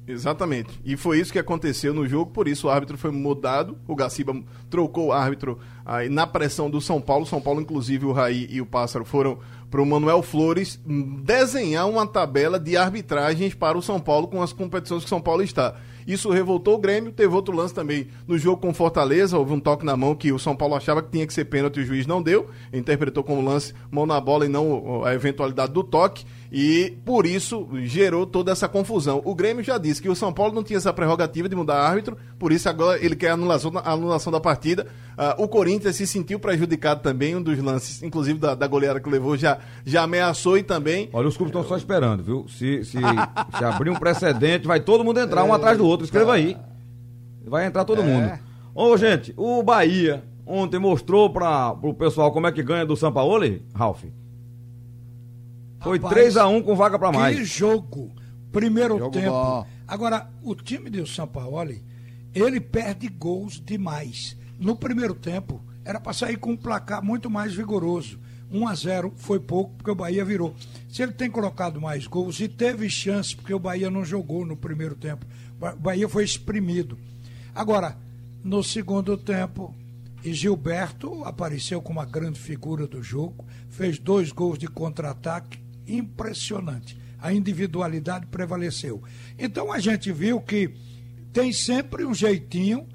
Exatamente. 0.07 0.81
E 0.85 0.97
foi 0.97 1.21
isso 1.21 1.33
que 1.33 1.39
aconteceu 1.39 1.93
no 1.93 2.09
jogo, 2.09 2.31
por 2.31 2.49
isso 2.49 2.67
o 2.67 2.71
árbitro 2.71 2.97
foi 2.97 3.11
mudado. 3.11 3.77
O 3.87 3.95
Gaciba 3.95 4.35
trocou 4.71 5.09
o 5.09 5.13
árbitro 5.13 5.59
aí 5.85 6.09
na 6.09 6.27
pressão 6.27 6.71
do 6.71 6.81
São 6.81 6.99
Paulo. 6.99 7.27
São 7.27 7.43
Paulo, 7.43 7.61
inclusive, 7.61 8.07
o 8.07 8.13
Raí 8.13 8.47
e 8.51 8.61
o 8.61 8.67
Pássaro 8.67 9.05
foram 9.05 9.39
para 9.71 9.83
o 9.83 9.87
Manuel 9.87 10.23
Flores 10.23 10.81
desenhar 11.23 11.87
uma 11.87 12.07
tabela 12.07 12.59
de 12.59 12.75
arbitragens 12.75 13.53
para 13.55 13.77
o 13.77 13.83
São 13.83 14.01
Paulo 14.01 14.29
com 14.29 14.43
as 14.43 14.53
competições 14.53 15.01
que 15.01 15.07
o 15.07 15.11
São 15.11 15.21
Paulo 15.21 15.43
está. 15.43 15.75
Isso 16.09 16.31
revoltou 16.31 16.77
o 16.77 16.79
Grêmio. 16.79 17.13
Teve 17.13 17.35
outro 17.35 17.55
lance 17.55 17.75
também 17.75 18.09
no 18.27 18.39
jogo 18.39 18.63
com 18.63 18.73
Fortaleza. 18.73 19.37
Houve 19.37 19.53
um 19.53 19.61
toque 19.61 19.85
na 19.85 19.95
mão 19.95 20.15
que 20.15 20.33
o 20.33 20.39
São 20.39 20.57
Paulo 20.57 20.75
achava 20.75 21.03
que 21.03 21.11
tinha 21.11 21.27
que 21.27 21.35
ser 21.35 21.45
pênalti 21.45 21.77
e 21.77 21.83
o 21.83 21.87
juiz 21.87 22.07
não 22.07 22.23
deu. 22.23 22.49
Interpretou 22.73 23.23
como 23.23 23.43
lance 23.43 23.75
mão 23.91 24.07
na 24.07 24.19
bola 24.19 24.47
e 24.47 24.49
não 24.49 25.05
a 25.05 25.13
eventualidade 25.13 25.71
do 25.73 25.85
toque 25.85 26.25
e 26.51 26.97
por 27.05 27.27
isso 27.27 27.69
gerou 27.85 28.27
toda 28.27 28.53
essa 28.53 28.69
confusão. 28.69 29.21
O 29.25 29.35
Grêmio 29.35 29.63
já 29.63 29.77
disse 29.77 30.01
que 30.01 30.09
o 30.09 30.17
São 30.17 30.33
Paulo 30.33 30.55
não 30.55 30.63
tinha 30.63 30.79
essa 30.79 30.93
prerrogativa 30.93 31.49
de 31.49 31.55
mudar 31.55 31.81
árbitro, 31.81 32.17
por 32.39 32.53
isso 32.53 32.69
agora 32.69 33.05
ele 33.05 33.15
quer 33.15 33.31
a 33.31 33.35
anulação, 33.35 33.73
a 33.77 33.93
anulação 33.93 34.33
da 34.33 34.41
partida. 34.41 34.87
Uh, 35.17 35.43
o 35.43 35.49
Corinthians 35.49 35.97
se 35.97 36.07
sentiu 36.07 36.39
prejudicado 36.39 37.03
também, 37.03 37.37
um 37.37 37.43
dos 37.43 37.59
lances, 37.59 38.03
inclusive 38.03 38.39
da, 38.39 38.55
da 38.55 38.67
goleada 38.67 39.01
que 39.01 39.11
levou, 39.11 39.37
já, 39.37 39.59
já 39.85 40.03
ameaçou 40.03 40.57
e 40.57 40.63
também. 40.63 41.11
Olha, 41.13 41.29
os 41.29 41.37
clubes 41.37 41.55
estão 41.55 41.69
só 41.69 41.77
esperando, 41.77 42.23
viu? 42.23 42.47
Se, 42.49 42.85
se, 42.85 42.99
se 43.59 43.65
abrir 43.65 43.91
um 43.91 43.97
precedente, 43.97 44.67
vai 44.67 44.81
todo 44.81 45.05
mundo 45.05 45.21
entrar, 45.21 45.45
um 45.45 45.53
atrás 45.53 45.77
do 45.77 45.87
outro. 45.87 46.05
Escreva 46.05 46.35
aí. 46.35 46.57
Vai 47.45 47.67
entrar 47.67 47.85
todo 47.85 48.03
é. 48.03 48.05
mundo. 48.05 48.39
Ô, 48.75 48.97
gente, 48.97 49.35
o 49.37 49.63
Bahia 49.63 50.23
ontem 50.47 50.79
mostrou 50.79 51.31
para 51.31 51.73
o 51.83 51.93
pessoal 51.93 52.33
como 52.33 52.47
é 52.47 52.53
que 52.53 52.63
ganha 52.63 52.87
do 52.87 52.97
São 52.97 53.13
Paulo, 53.13 53.45
Ralf? 53.75 54.05
Foi 55.81 55.99
Rapaz, 55.99 56.15
3 56.15 56.37
a 56.37 56.49
1 56.49 56.63
com 56.63 56.75
vaga 56.75 56.99
pra 56.99 57.11
Que 57.11 57.17
mais. 57.17 57.49
jogo. 57.49 58.13
Primeiro 58.51 58.99
Jogo 58.99 59.11
tempo. 59.13 59.31
bom. 59.31 59.67
Agora, 59.87 60.29
o 60.43 60.55
time 60.55 60.91
do 60.91 61.07
Sampaoli, 61.07 61.85
ele 62.35 62.61
perde 62.61 63.09
gols 63.09 63.63
demais. 63.65 64.37
No 64.59 64.75
primeiro 64.77 65.15
tempo, 65.15 65.63
era 65.85 66.01
para 66.01 66.13
sair 66.13 66.37
com 66.37 66.53
um 66.53 66.57
placar 66.57 67.03
muito 67.05 67.31
mais 67.31 67.55
vigoroso. 67.55 68.19
1 68.51 68.67
a 68.67 68.75
0 68.75 69.13
foi 69.17 69.39
pouco, 69.39 69.75
porque 69.77 69.91
o 69.91 69.95
Bahia 69.95 70.25
virou. 70.25 70.55
Se 70.89 71.03
ele 71.03 71.13
tem 71.13 71.31
colocado 71.31 71.81
mais 71.81 72.07
gols 72.07 72.41
e 72.41 72.49
teve 72.49 72.89
chance, 72.89 73.37
porque 73.37 73.53
o 73.53 73.59
Bahia 73.59 73.91
não 73.91 74.05
jogou 74.05 74.45
no 74.45 74.57
primeiro 74.57 74.95
tempo. 74.95 75.27
O 75.61 75.77
Bahia 75.77 76.09
foi 76.09 76.25
exprimido. 76.25 76.99
Agora, 77.55 77.97
no 78.43 78.63
segundo 78.65 79.17
tempo, 79.17 79.75
e 80.25 80.33
Gilberto 80.33 81.23
apareceu 81.25 81.81
como 81.83 82.01
a 82.01 82.05
grande 82.05 82.39
figura 82.41 82.87
do 82.87 83.03
jogo, 83.03 83.45
fez 83.69 83.99
dois 83.99 84.33
gols 84.33 84.59
de 84.59 84.67
contra-ataque 84.67 85.59
impressionante. 85.89 86.99
A 87.21 87.33
individualidade 87.33 88.27
prevaleceu. 88.27 89.03
Então 89.39 89.73
a 89.73 89.79
gente 89.79 90.13
viu 90.13 90.41
que 90.41 90.73
tem 91.33 91.53
sempre 91.53 92.05
um 92.05 92.15
jeitinho 92.15 92.87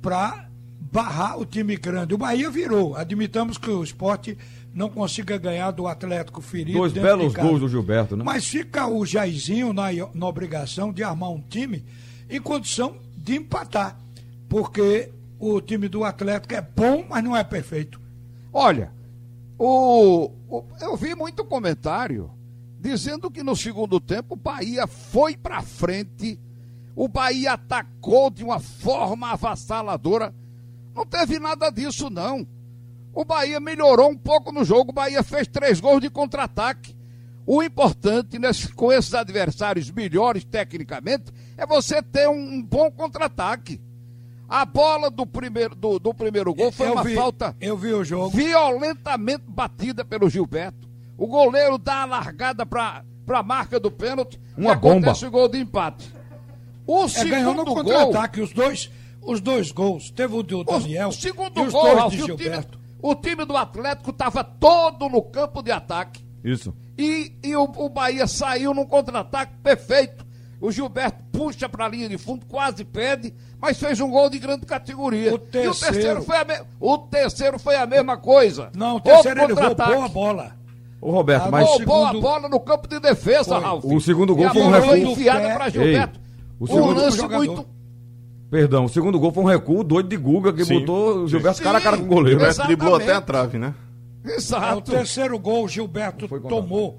para 0.00 0.48
barrar 0.92 1.38
o 1.38 1.44
time 1.44 1.76
grande. 1.76 2.14
O 2.14 2.18
Bahia 2.18 2.50
virou. 2.50 2.96
Admitamos 2.96 3.58
que 3.58 3.68
o 3.68 3.82
esporte 3.82 4.38
não 4.72 4.88
consiga 4.88 5.36
ganhar 5.38 5.70
do 5.70 5.86
Atlético 5.86 6.40
ferido. 6.40 6.78
Dois 6.78 6.92
belos 6.92 7.34
gols 7.34 7.60
do 7.60 7.68
Gilberto, 7.68 8.16
né? 8.16 8.22
Mas 8.22 8.46
fica 8.46 8.86
o 8.86 9.04
Jairzinho 9.04 9.72
na, 9.72 9.86
na 10.14 10.26
obrigação 10.26 10.92
de 10.92 11.02
armar 11.02 11.30
um 11.30 11.40
time 11.40 11.84
em 12.28 12.40
condição 12.40 12.96
de 13.16 13.36
empatar. 13.36 13.98
Porque 14.48 15.10
o 15.38 15.60
time 15.60 15.88
do 15.88 16.04
Atlético 16.04 16.54
é 16.54 16.60
bom, 16.60 17.04
mas 17.08 17.24
não 17.24 17.36
é 17.36 17.42
perfeito. 17.42 18.00
Olha, 18.52 18.92
o, 19.58 20.30
o- 20.48 20.64
eu 20.80 20.96
vi 20.96 21.14
muito 21.14 21.44
comentário 21.44 22.30
dizendo 22.78 23.30
que 23.30 23.42
no 23.42 23.56
segundo 23.56 23.98
tempo 23.98 24.34
o 24.34 24.36
Bahia 24.38 24.86
foi 24.86 25.36
pra 25.36 25.62
frente, 25.62 26.38
o 26.94 27.08
Bahia 27.08 27.52
atacou 27.52 28.30
de 28.30 28.44
uma 28.44 28.60
forma 28.60 29.30
avassaladora. 29.32 30.34
Não 30.94 31.04
teve 31.04 31.38
nada 31.38 31.70
disso, 31.70 32.08
não. 32.08 32.46
O 33.12 33.24
Bahia 33.24 33.58
melhorou 33.58 34.10
um 34.10 34.16
pouco 34.16 34.52
no 34.52 34.64
jogo, 34.64 34.90
o 34.90 34.94
Bahia 34.94 35.22
fez 35.22 35.48
três 35.48 35.80
gols 35.80 36.00
de 36.00 36.10
contra-ataque. 36.10 36.94
O 37.46 37.62
importante 37.62 38.38
nesse- 38.38 38.72
com 38.72 38.92
esses 38.92 39.14
adversários 39.14 39.90
melhores 39.90 40.44
tecnicamente 40.44 41.32
é 41.56 41.66
você 41.66 42.02
ter 42.02 42.28
um 42.28 42.62
bom 42.62 42.90
contra-ataque. 42.90 43.80
A 44.48 44.64
bola 44.64 45.10
do 45.10 45.26
primeiro, 45.26 45.74
do, 45.74 45.98
do 45.98 46.14
primeiro 46.14 46.54
gol 46.54 46.70
foi 46.70 46.86
eu 46.88 46.92
uma 46.92 47.02
vi, 47.02 47.14
falta 47.14 47.56
Eu 47.60 47.76
vi 47.76 47.92
o 47.92 48.04
jogo. 48.04 48.30
violentamente 48.36 49.44
batida 49.48 50.04
pelo 50.04 50.28
Gilberto. 50.30 50.88
O 51.18 51.26
goleiro 51.26 51.78
dá 51.78 52.02
a 52.02 52.04
largada 52.04 52.64
para 52.64 53.02
a 53.28 53.42
marca 53.42 53.80
do 53.80 53.90
pênalti 53.90 54.38
Uma 54.56 54.70
e 54.70 54.72
acontece 54.74 55.24
bomba. 55.24 55.36
o 55.36 55.40
gol 55.40 55.48
de 55.48 55.58
empate. 55.58 56.12
O 56.86 57.04
É, 57.06 57.24
ganhou 57.24 57.54
no 57.54 57.60
segundo 57.60 57.64
gol, 57.64 57.74
contra-ataque. 57.76 58.40
Os 58.40 58.52
dois, 58.52 58.90
os 59.22 59.40
dois 59.40 59.72
gols. 59.72 60.10
Teve 60.10 60.34
o 60.36 60.42
do 60.42 60.62
Daniel 60.62 61.08
o 61.08 61.12
segundo 61.12 61.60
e 61.60 61.66
os 61.66 61.72
gol, 61.72 61.82
dois 61.82 61.98
Ralf, 61.98 62.12
de 62.14 62.22
o, 62.22 62.26
time, 62.26 62.38
Gilberto. 62.44 62.78
o 63.02 63.14
time 63.14 63.44
do 63.44 63.56
Atlético 63.56 64.10
estava 64.10 64.44
todo 64.44 65.08
no 65.08 65.22
campo 65.22 65.62
de 65.62 65.72
ataque. 65.72 66.24
Isso. 66.44 66.72
E, 66.98 67.32
e 67.42 67.56
o, 67.56 67.64
o 67.64 67.88
Bahia 67.88 68.26
saiu 68.26 68.72
num 68.72 68.86
contra-ataque 68.86 69.54
perfeito. 69.62 70.24
O 70.60 70.70
Gilberto 70.72 71.22
puxa 71.30 71.68
para 71.68 71.84
a 71.84 71.88
linha 71.88 72.08
de 72.08 72.16
fundo, 72.16 72.46
quase 72.46 72.82
pede, 72.84 73.34
mas 73.60 73.78
fez 73.78 74.00
um 74.00 74.10
gol 74.10 74.30
de 74.30 74.38
grande 74.38 74.64
categoria. 74.64 75.30
O 75.30 75.34
E 75.34 75.34
o 75.34 75.38
terceiro- 75.38 75.92
terceiro 75.94 76.22
foi 76.22 76.36
a, 76.36 76.44
me... 76.44 76.54
o 76.80 76.98
terceiro 76.98 77.58
foi 77.58 77.76
a 77.76 77.86
mesma 77.86 78.16
coisa. 78.16 78.70
Não, 78.74 78.96
o 78.96 79.00
terceiro 79.00 79.40
ele 79.42 79.52
Outro 79.52 79.56
contra-ataque. 79.68 79.90
roubou 79.98 80.04
a 80.04 80.08
bola. 80.32 80.56
Ô 81.00 81.10
Roberto, 81.10 81.46
Ah, 81.46 81.50
mas 81.50 81.64
o 81.68 81.70
roubou 81.72 82.06
segundo- 82.06 82.18
a 82.18 82.20
bola 82.20 82.48
no 82.48 82.58
campo 82.60 82.88
de 82.88 82.98
defesa, 82.98 83.44
Foi. 83.56 83.60
Ralf. 83.60 83.84
O 83.84 84.00
segundo 84.00 84.34
gol 84.34 84.46
E 84.46 84.50
foi 84.50 84.62
um 84.62 84.70
recuo. 84.70 84.96
enfiada 84.96 85.48
Ei, 85.48 85.54
para 85.54 85.68
Gilberto. 85.68 86.20
o 86.58 86.64
um 86.64 86.66
segundo- 86.66 87.00
lance 87.00 87.16
jogador. 87.18 87.44
muito. 87.46 87.66
perdão, 88.50 88.84
o 88.84 88.88
segundo 88.88 89.18
gol 89.20 89.32
foi 89.32 89.42
um 89.42 89.46
recuo 89.46 89.84
doido 89.84 90.08
de 90.08 90.16
Guga 90.16 90.52
que 90.54 90.64
Sim. 90.64 90.78
botou 90.80 91.18
o 91.24 91.28
Gilberto 91.28 91.58
Sim. 91.58 91.64
cara 91.64 91.78
a 91.78 91.80
cara 91.82 91.98
com 91.98 92.04
o 92.04 92.06
goleiro. 92.06 92.30
Gilberto 92.38 92.52
Exatamente. 92.54 92.76
driblou 92.78 92.96
até 92.96 93.12
a 93.12 93.20
trave, 93.20 93.58
né? 93.58 93.74
É, 94.24 94.28
o 94.28 94.32
Exato. 94.32 94.90
terceiro 94.90 95.38
gol, 95.38 95.64
o 95.64 95.68
Gilberto 95.68 96.26
tomou 96.48 96.98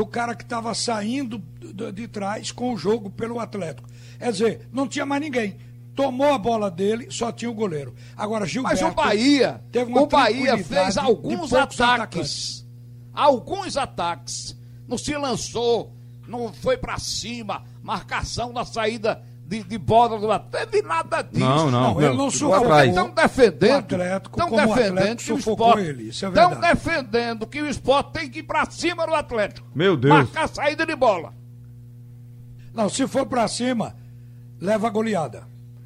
do 0.00 0.06
cara 0.06 0.34
que 0.34 0.42
estava 0.42 0.72
saindo 0.72 1.42
de, 1.92 2.08
trás 2.08 2.50
com 2.50 2.72
o 2.72 2.78
jogo 2.78 3.10
pelo 3.10 3.38
Atlético. 3.38 3.86
Quer 4.18 4.32
dizer, 4.32 4.68
não 4.72 4.88
tinha 4.88 5.04
mais 5.04 5.20
ninguém. 5.20 5.58
Tomou 5.94 6.32
a 6.32 6.38
bola 6.38 6.70
dele, 6.70 7.08
só 7.10 7.30
tinha 7.30 7.50
o 7.50 7.54
goleiro. 7.54 7.94
Agora, 8.16 8.40
Mas 8.40 8.50
Gilberto. 8.50 8.86
o 8.86 8.94
Bahia, 8.94 9.62
teve 9.70 9.92
uma 9.92 10.00
o 10.00 10.06
Bahia 10.06 10.56
fez 10.56 10.96
alguns 10.96 11.50
poucos 11.50 11.80
ataques. 11.80 12.66
Alguns 13.12 13.76
ataques. 13.76 14.56
Não 14.88 14.96
se 14.96 15.14
lançou, 15.14 15.94
não 16.26 16.50
foi 16.50 16.78
para 16.78 16.98
cima, 16.98 17.62
marcação 17.82 18.54
na 18.54 18.64
saída 18.64 19.22
de, 19.50 19.64
de 19.64 19.78
bola 19.78 20.16
do 20.16 20.30
Atlético. 20.30 20.70
Teve 20.70 20.86
nada 20.86 21.22
disso. 21.22 21.40
Não, 21.40 21.70
não. 21.72 21.94
Não, 21.94 22.00
ele 22.02 22.16
não 22.16 22.30
sufocou. 22.30 22.84
Estão 22.84 23.10
defendendo. 23.10 23.72
O 23.72 23.78
Atlético, 23.78 24.40
Estão 24.40 24.56
defendendo 24.56 24.98
Atlético 24.98 25.24
que 25.24 25.32
o 25.32 25.38
esporte. 25.38 25.80
é 25.80 25.92
Estão 26.04 26.30
verdade. 26.30 26.60
defendendo 26.60 27.46
que 27.48 27.60
o 27.62 27.66
esporte 27.66 28.12
tem 28.12 28.30
que 28.30 28.38
ir 28.38 28.42
para 28.44 28.64
cima 28.70 29.04
do 29.04 29.12
Atlético. 29.12 29.66
Meu 29.74 29.96
Deus. 29.96 30.14
Marcar 30.14 30.44
a 30.44 30.48
saída 30.48 30.86
de 30.86 30.94
bola. 30.94 31.34
Não, 32.72 32.88
se 32.88 33.08
for 33.08 33.26
pra 33.26 33.48
cima, 33.48 33.96
leva 34.60 34.86
a 34.86 34.90
goleada. 34.90 35.42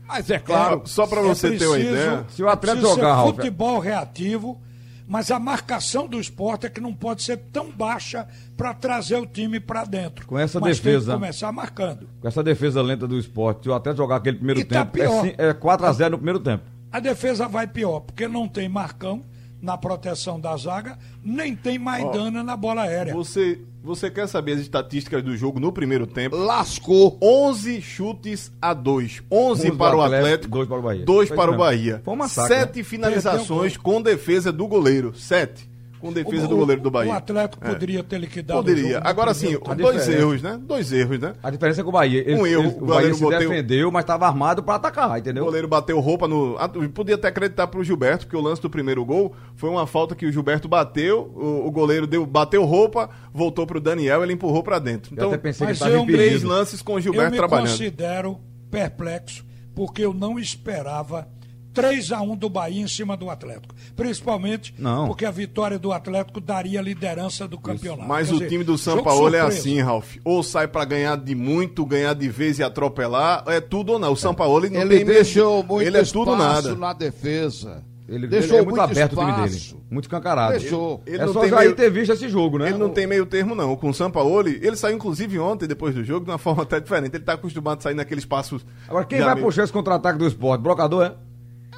Mas 0.06 0.28
é 0.28 0.38
claro. 0.38 0.82
Só 0.84 1.06
pra 1.06 1.22
você 1.22 1.56
ter 1.56 1.66
uma 1.66 1.78
ideia. 1.78 2.26
Se 2.28 2.42
o 2.42 2.48
Atlético 2.50 2.86
jogar, 2.86 2.96
ser 2.96 3.12
Ralf, 3.14 3.36
futebol 3.36 3.78
reativo, 3.78 4.60
mas 5.06 5.30
a 5.30 5.38
marcação 5.38 6.06
do 6.08 6.18
esporte 6.20 6.66
é 6.66 6.70
que 6.70 6.80
não 6.80 6.94
pode 6.94 7.22
ser 7.22 7.36
tão 7.52 7.70
baixa 7.70 8.26
para 8.56 8.72
trazer 8.72 9.16
o 9.16 9.26
time 9.26 9.60
para 9.60 9.84
dentro. 9.84 10.26
Com 10.26 10.38
essa 10.38 10.58
mas 10.60 10.78
defesa- 10.78 11.12
Tem 11.12 11.14
que 11.14 11.20
começar 11.20 11.52
marcando. 11.52 12.08
com 12.20 12.28
essa 12.28 12.42
defesa 12.42 12.80
lenta 12.82 13.06
do 13.06 13.18
esporte, 13.18 13.64
se 13.64 13.68
o 13.68 13.74
Atlético 13.74 14.02
jogar 14.02 14.16
aquele 14.16 14.36
primeiro 14.38 14.60
E 14.60 14.64
tá 14.64 14.84
tempo, 14.84 14.96
é, 15.02 15.06
pior. 15.08 15.26
é 15.38 15.52
4x0 15.54 16.10
no 16.10 16.18
primeiro 16.18 16.40
tempo. 16.40 16.64
A 16.90 17.00
defesa 17.00 17.48
vai 17.48 17.66
pior, 17.66 18.00
porque 18.00 18.26
não 18.28 18.46
tem 18.48 18.68
Marcão 18.68 19.24
na 19.60 19.76
proteção 19.76 20.38
da 20.38 20.56
zaga, 20.56 20.98
nem 21.22 21.56
tem 21.56 21.78
Maidana 21.78 22.42
na 22.42 22.56
bola 22.56 22.82
aérea. 22.82 23.12
Você, 23.14 23.60
você 23.84 24.10
quer 24.10 24.26
saber 24.26 24.52
as 24.52 24.60
estatísticas 24.60 25.22
do 25.22 25.36
jogo 25.36 25.60
no 25.60 25.70
primeiro 25.70 26.06
tempo? 26.06 26.34
Lascou. 26.34 27.18
11 27.22 27.82
chutes 27.82 28.50
a 28.60 28.72
2. 28.72 29.22
11 29.30 29.68
11 29.68 29.76
para 29.76 29.90
do 29.90 29.96
o 29.98 30.02
Atlético, 30.02 30.24
Atlético, 30.26 30.54
dois 30.54 30.68
para 30.68 30.78
o 30.78 30.82
Bahia. 30.82 31.04
2 31.04 31.28
Foi 31.28 31.36
para 31.36 31.50
o. 31.50 31.56
Bahia. 31.56 32.02
Foi 32.04 32.14
um 32.14 32.16
massacre, 32.16 32.56
Sete 32.56 32.78
né? 32.78 32.84
finalizações 32.84 33.76
com 33.76 34.00
defesa 34.00 34.50
do 34.50 34.66
goleiro. 34.66 35.14
7 35.14 35.73
com 36.04 36.12
defesa 36.12 36.46
do 36.46 36.56
goleiro 36.56 36.82
do 36.82 36.90
Bahia. 36.90 37.12
O 37.12 37.14
Atlético 37.14 37.64
É. 37.66 37.70
poderia 37.72 38.02
ter 38.04 38.18
liquidado 38.18 38.60
o 38.60 38.62
Poderia. 38.62 38.94
jogo 38.94 39.08
Agora 39.08 39.32
sim, 39.34 39.48
tempo. 39.52 39.74
dois 39.74 40.08
erros, 40.08 40.42
né? 40.42 40.58
Dois 40.62 40.92
erros, 40.92 41.18
né? 41.18 41.32
A 41.42 41.50
diferença 41.50 41.80
é 41.80 41.82
que 41.82 41.88
o 41.88 41.92
Bahia, 41.92 42.20
ele, 42.20 42.34
Um 42.34 42.46
erro, 42.46 42.62
ele- 42.62 42.68
o 42.68 42.70
o 42.70 42.72
Bahia 42.72 42.86
goleiro 42.86 43.14
se 43.14 43.22
bateu- 43.24 43.48
defendeu, 43.50 43.90
mas 43.90 44.02
estava 44.02 44.26
armado 44.26 44.62
para 44.62 44.74
atacar, 44.74 45.10
O 45.12 45.16
entendeu? 45.16 45.44
goleiro 45.44 45.66
bateu 45.66 45.98
roupa 46.00 46.28
no. 46.28 46.56
Podia 46.94 47.14
até 47.14 47.28
acreditar 47.28 47.66
pro 47.66 47.82
Gilberto, 47.82 48.26
porque 48.26 48.36
o 48.36 48.40
lance 48.40 48.60
do 48.60 48.68
primeiro 48.68 49.04
gol 49.04 49.34
foi 49.56 49.70
uma 49.70 49.86
falta 49.86 50.14
que 50.14 50.26
o 50.26 50.32
Gilberto 50.32 50.68
bateu, 50.68 51.32
o, 51.34 51.66
o 51.66 51.70
goleiro 51.70 52.06
deu, 52.06 52.26
bateu 52.26 52.64
roupa, 52.64 53.08
voltou 53.32 53.66
pro 53.66 53.80
Daniel, 53.80 54.22
ele 54.22 54.32
empurrou 54.34 54.62
pra 54.62 54.78
dentro. 54.78 55.12
Então, 55.14 55.28
até 55.28 55.38
pensei 55.38 55.66
que 55.66 55.72
Mas 55.72 55.76
estava 55.80 55.94
eu- 55.94 56.04
três 56.06 56.42
lances 56.42 56.82
com 56.82 56.92
o 56.94 56.98
Eu 56.98 57.02
Gilberto 57.02 57.30
me 57.32 57.36
trabalhando. 57.38 57.68
considero 57.70 58.38
perplexo, 58.70 59.44
porque 59.74 60.02
eu 60.04 60.12
não 60.12 60.38
esperava 60.38 61.26
3 61.74 62.12
a 62.12 62.20
1 62.22 62.36
do 62.36 62.48
Bahia 62.48 62.80
em 62.82 62.88
cima 62.88 63.16
do 63.16 63.28
Atlético. 63.28 63.74
Principalmente 63.96 64.74
Não. 64.78 65.08
porque 65.08 65.24
a 65.26 65.30
vitória 65.30 65.78
do 65.78 65.92
Atlético 65.92 66.40
daria 66.40 66.78
a 66.78 66.82
liderança 66.82 67.48
do 67.48 67.58
campeonato. 67.58 68.08
Mas 68.08 68.28
Quer 68.28 68.34
o 68.34 68.38
dizer, 68.38 68.48
time 68.48 68.64
do 68.64 68.78
São 68.78 69.02
Paulo 69.02 69.34
é 69.34 69.40
assim, 69.40 69.80
Ralf. 69.80 70.16
Ou 70.24 70.42
sai 70.42 70.68
pra 70.68 70.84
ganhar 70.84 71.16
de 71.16 71.34
muito, 71.34 71.84
ganhar 71.84 72.14
de 72.14 72.28
vez 72.28 72.58
e 72.58 72.62
atropelar, 72.62 73.42
é 73.48 73.60
tudo 73.60 73.92
ou 73.92 73.98
não. 73.98 74.12
O 74.12 74.16
São 74.16 74.34
Paulo 74.34 74.68
não 74.70 74.80
Ele 74.80 74.96
tem 74.98 75.04
deixou 75.04 75.56
mesmo- 75.56 75.68
muito 75.74 75.86
Ele 75.88 75.96
é 75.98 76.02
tudo 76.04 76.32
espaço 76.32 76.68
nada. 76.68 76.74
na 76.76 76.92
defesa. 76.92 77.82
Ele, 78.06 78.26
deixou 78.26 78.50
ele 78.50 78.58
é 78.58 78.62
muito 78.66 78.76
muito 78.76 78.90
aberto 78.90 79.12
o 79.14 79.16
time 79.16 79.30
espaço. 79.30 79.74
dele. 79.74 79.84
Muito 79.90 80.04
escancarado. 80.04 80.58
Deixou. 80.58 81.02
Ele 81.06 81.16
é 81.16 81.24
não 81.24 81.32
só 81.32 81.40
tem 81.40 81.50
meio- 81.50 81.74
ter 81.74 81.90
visto 81.90 82.12
esse 82.12 82.28
jogo, 82.28 82.58
né? 82.58 82.68
Ele 82.68 82.76
não 82.76 82.90
tem 82.90 83.06
meio 83.06 83.24
termo, 83.24 83.54
não. 83.54 83.74
Com 83.76 83.88
o 83.88 83.94
Sampaoli, 83.94 84.60
ele 84.62 84.76
saiu 84.76 84.94
inclusive 84.94 85.38
ontem, 85.38 85.66
depois 85.66 85.94
do 85.94 86.04
jogo, 86.04 86.26
de 86.26 86.30
uma 86.30 86.36
forma 86.36 86.64
até 86.64 86.78
diferente. 86.78 87.14
Ele 87.16 87.24
tá 87.24 87.32
acostumado 87.32 87.78
a 87.78 87.80
sair 87.80 87.94
naqueles 87.94 88.26
passos. 88.26 88.64
Agora, 88.86 89.06
quem 89.06 89.20
vai 89.20 89.30
amigo. 89.30 89.46
puxar 89.46 89.64
esse 89.64 89.72
contra-ataque 89.72 90.18
do 90.18 90.26
esporte? 90.26 90.60
Brocador, 90.60 91.02
é? 91.06 91.12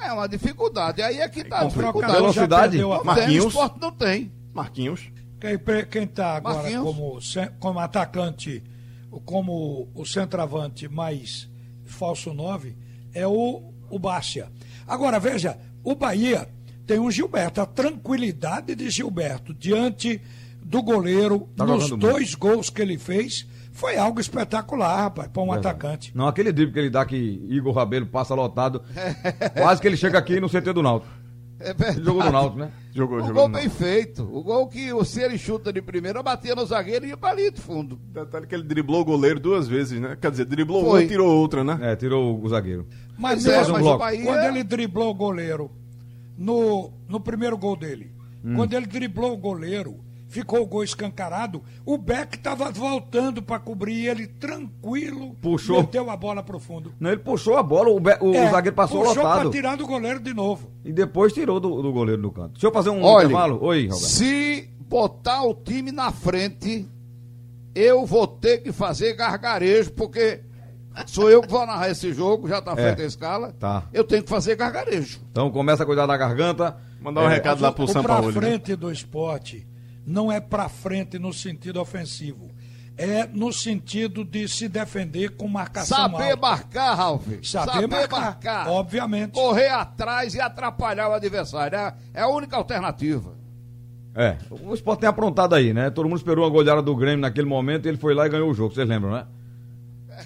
É 0.01 0.11
uma 0.13 0.27
dificuldade. 0.27 1.01
Aí 1.01 1.19
é 1.19 1.27
que 1.29 1.43
tá 1.43 1.59
a 1.61 1.65
O 1.65 1.67
dificuldade. 1.69 2.13
Velocidade? 2.13 2.69
perdeu 2.71 2.93
a 2.93 2.97
vaga. 3.03 3.03
tem, 3.03 3.13
o 3.13 3.25
Marquinhos. 3.43 3.45
esporte 3.45 3.79
não 3.81 3.91
tem. 3.91 4.31
Marquinhos. 4.53 5.11
Quem, 5.39 5.57
pre- 5.57 5.85
quem 5.85 6.07
tá 6.07 6.35
agora 6.37 6.55
Marquinhos. 6.57 6.83
como, 6.83 7.19
como 7.59 7.79
atacante, 7.79 8.63
como 9.25 9.87
o 9.93 10.05
centroavante 10.05 10.87
mais 10.87 11.47
falso 11.85 12.33
9, 12.33 12.75
é 13.13 13.25
o, 13.27 13.61
o 13.89 13.99
Bárcia. 13.99 14.51
Agora, 14.87 15.19
veja, 15.19 15.57
o 15.83 15.95
Bahia 15.95 16.47
tem 16.85 16.99
um 16.99 17.11
Gilberto, 17.11 17.61
a 17.61 17.65
tranquilidade 17.65 18.75
de 18.75 18.89
Gilberto 18.89 19.53
diante 19.53 20.21
do 20.63 20.81
goleiro 20.81 21.47
Tá 21.55 21.65
nos 21.65 21.89
dois 21.91 22.33
gols 22.35 22.69
que 22.69 22.81
ele 22.81 22.97
fez 22.97 23.45
foi 23.77 23.95
algo 23.97 24.19
espetacular, 24.19 25.03
rapaz, 25.03 25.29
para 25.29 25.41
um 25.43 25.51
atacante. 25.51 26.11
Não, 26.15 26.27
aquele 26.27 26.51
drible 26.51 26.73
que 26.73 26.79
ele 26.79 26.89
dá 26.89 27.05
que 27.05 27.15
Igor 27.47 27.73
Rabelo 27.73 28.07
passa 28.07 28.33
lotado. 28.33 28.81
quase 29.55 29.79
que 29.79 29.87
ele 29.87 29.95
chega 29.97 30.17
aqui 30.17 30.39
no 30.39 30.49
CT 30.49 30.73
do 30.73 30.81
Náutico. 30.81 31.11
É 31.59 31.73
verdade. 31.73 32.03
Jogou 32.03 32.23
no 32.23 32.31
Náutico, 32.31 32.59
né? 32.59 32.71
Jogou, 32.93 33.17
O 33.17 33.21
jogou. 33.21 33.33
gol 33.33 33.49
bem 33.49 33.69
feito. 33.69 34.23
O 34.23 34.43
gol 34.43 34.67
que 34.67 34.91
o 34.93 35.01
ele 35.17 35.37
chuta 35.37 35.71
de 35.71 35.81
primeira, 35.81 36.21
batia 36.23 36.53
no 36.55 36.65
zagueiro 36.65 37.05
e 37.05 37.09
ia 37.09 37.17
pra 37.17 37.29
ali 37.29 37.51
de 37.51 37.61
fundo. 37.61 37.99
Detalhe 38.11 38.45
que 38.47 38.53
ele 38.55 38.63
driblou 38.63 39.01
o 39.01 39.05
goleiro 39.05 39.39
duas 39.39 39.67
vezes, 39.67 39.99
né? 39.99 40.17
Quer 40.19 40.31
dizer, 40.31 40.45
driblou 40.45 40.81
Foi. 40.83 40.89
uma 40.89 41.03
e 41.03 41.07
tirou 41.07 41.27
outra, 41.35 41.63
né? 41.63 41.77
É, 41.81 41.95
tirou 41.95 42.39
o 42.43 42.49
zagueiro. 42.49 42.87
Mas, 43.17 43.43
Pois 43.43 43.53
é, 43.53 43.57
mesmo 43.59 43.73
um 43.73 43.73
mas 43.73 43.81
bloco. 43.83 43.95
o 43.95 43.99
Bahia... 43.99 44.23
quando 44.25 44.43
ele 44.45 44.63
driblou 44.63 45.09
o 45.11 45.13
goleiro 45.15 45.71
no, 46.37 46.91
no 47.07 47.19
primeiro 47.19 47.57
gol 47.57 47.75
dele, 47.75 48.11
Hum. 48.43 48.55
quando 48.55 48.73
ele 48.73 48.85
driblou 48.85 49.33
o 49.33 49.37
goleiro, 49.37 49.99
ficou 50.29 50.61
o 50.61 50.65
gol 50.65 50.83
escancarado, 50.83 51.63
o 51.85 51.97
Beck 51.97 52.35
estava 52.35 52.69
voltando 52.71 53.41
para 53.41 53.59
cobrir 53.59 54.07
ele 54.07 54.27
tranquilo, 54.27 55.35
Puxou. 55.41 55.81
meteu 55.81 56.09
a 56.09 56.17
bola 56.17 56.43
pro 56.43 56.59
fundo. 56.59 56.91
Não, 56.99 57.09
ele 57.11 57.19
puxou 57.21 57.57
a 57.57 57.63
bola, 57.63 57.89
o, 57.89 57.99
Be- 57.99 58.17
o 58.21 58.33
É, 58.33 58.49
zagueiro 58.51 58.75
passou 58.75 59.01
puxou 59.03 59.23
lotado. 59.23 59.41
pra 59.43 59.49
tirar 59.51 59.77
do 59.77 59.87
goleiro 59.87 60.19
de 60.19 60.33
novo. 60.33 60.69
E 60.83 60.91
depois 60.91 61.31
tirou 61.33 61.59
do, 61.59 61.81
do 61.81 61.91
goleiro 61.93 62.21
no 62.21 62.31
canto. 62.31 62.51
Deixa 62.53 62.67
eu 62.67 62.71
fazer 62.71 62.89
um 62.89 63.03
Olha, 63.03 63.25
intervalo. 63.25 63.59
Oi, 63.63 63.83
Roberto. 63.87 64.01
se 64.03 64.69
botar 64.81 65.43
o 65.43 65.53
time 65.53 65.91
na 65.91 66.11
frente, 66.11 66.87
eu 67.75 68.05
vou 68.05 68.27
ter 68.27 68.59
que 68.59 68.71
fazer 68.71 69.13
gargarejo, 69.13 69.91
porque 69.93 70.41
sou 71.05 71.29
eu 71.29 71.41
que 71.41 71.47
vou 71.49 71.65
narrar 71.65 71.89
esse 71.89 72.11
jogo, 72.13 72.47
já 72.47 72.61
tá 72.61 72.75
feita 72.75 73.01
a 73.01 73.05
escala. 73.05 73.53
Tá. 73.59 73.83
Eu 73.93 74.03
tenho 74.03 74.23
que 74.23 74.29
fazer 74.29 74.55
gargarejo. 74.55 75.19
Então 75.31 75.49
começa 75.51 75.83
a 75.83 75.85
cuidar 75.85 76.05
da 76.05 76.17
garganta. 76.17 76.75
Mandar 76.99 77.21
um 77.21 77.29
É, 77.29 77.35
recado 77.35 77.61
lá 77.61 77.71
pro 77.71 77.83
o 77.83 77.87
São 77.87 78.03
Paulo. 78.03 78.27
né? 78.27 78.33
frente 78.33 78.75
do 78.75 78.91
esporte 78.91 79.65
não 80.07 80.31
é 80.31 80.39
pra 80.39 80.69
frente 80.69 81.19
no 81.19 81.33
sentido 81.33 81.81
ofensivo. 81.81 82.49
É 82.97 83.27
no 83.27 83.53
sentido 83.53 84.23
de 84.23 84.47
se 84.47 84.67
defender 84.67 85.35
com 85.35 85.47
marcação 85.47 85.95
Saber 85.95 86.31
alta. 86.31 86.37
marcar, 86.37 86.93
Ralf. 86.95 87.27
Saber 87.43 87.87
marcar, 87.87 88.69
obviamente. 88.69 89.33
Correr 89.33 89.67
atrás 89.67 90.33
e 90.33 90.39
atrapalhar 90.39 91.09
o 91.09 91.13
adversário. 91.13 91.77
É, 91.77 91.93
é 92.15 92.21
a 92.21 92.27
única 92.27 92.55
alternativa. 92.55 93.35
É, 94.15 94.35
o 94.49 94.73
Sport 94.73 95.01
tem 95.01 95.09
aprontado 95.09 95.53
aí, 95.53 95.75
né? 95.75 95.91
Todo 95.91 96.09
mundo 96.09 96.17
esperou 96.17 96.43
uma 96.43 96.49
goleada 96.49 96.81
do 96.81 96.95
Grêmio 96.95 97.19
naquele 97.19 97.45
momento 97.45 97.85
e 97.85 97.89
ele 97.89 97.97
foi 97.97 98.15
lá 98.15 98.25
e 98.25 98.29
ganhou 98.29 98.49
o 98.49 98.53
jogo, 98.53 98.73
vocês 98.73 98.87
lembram, 98.87 99.11
né? 99.11 99.27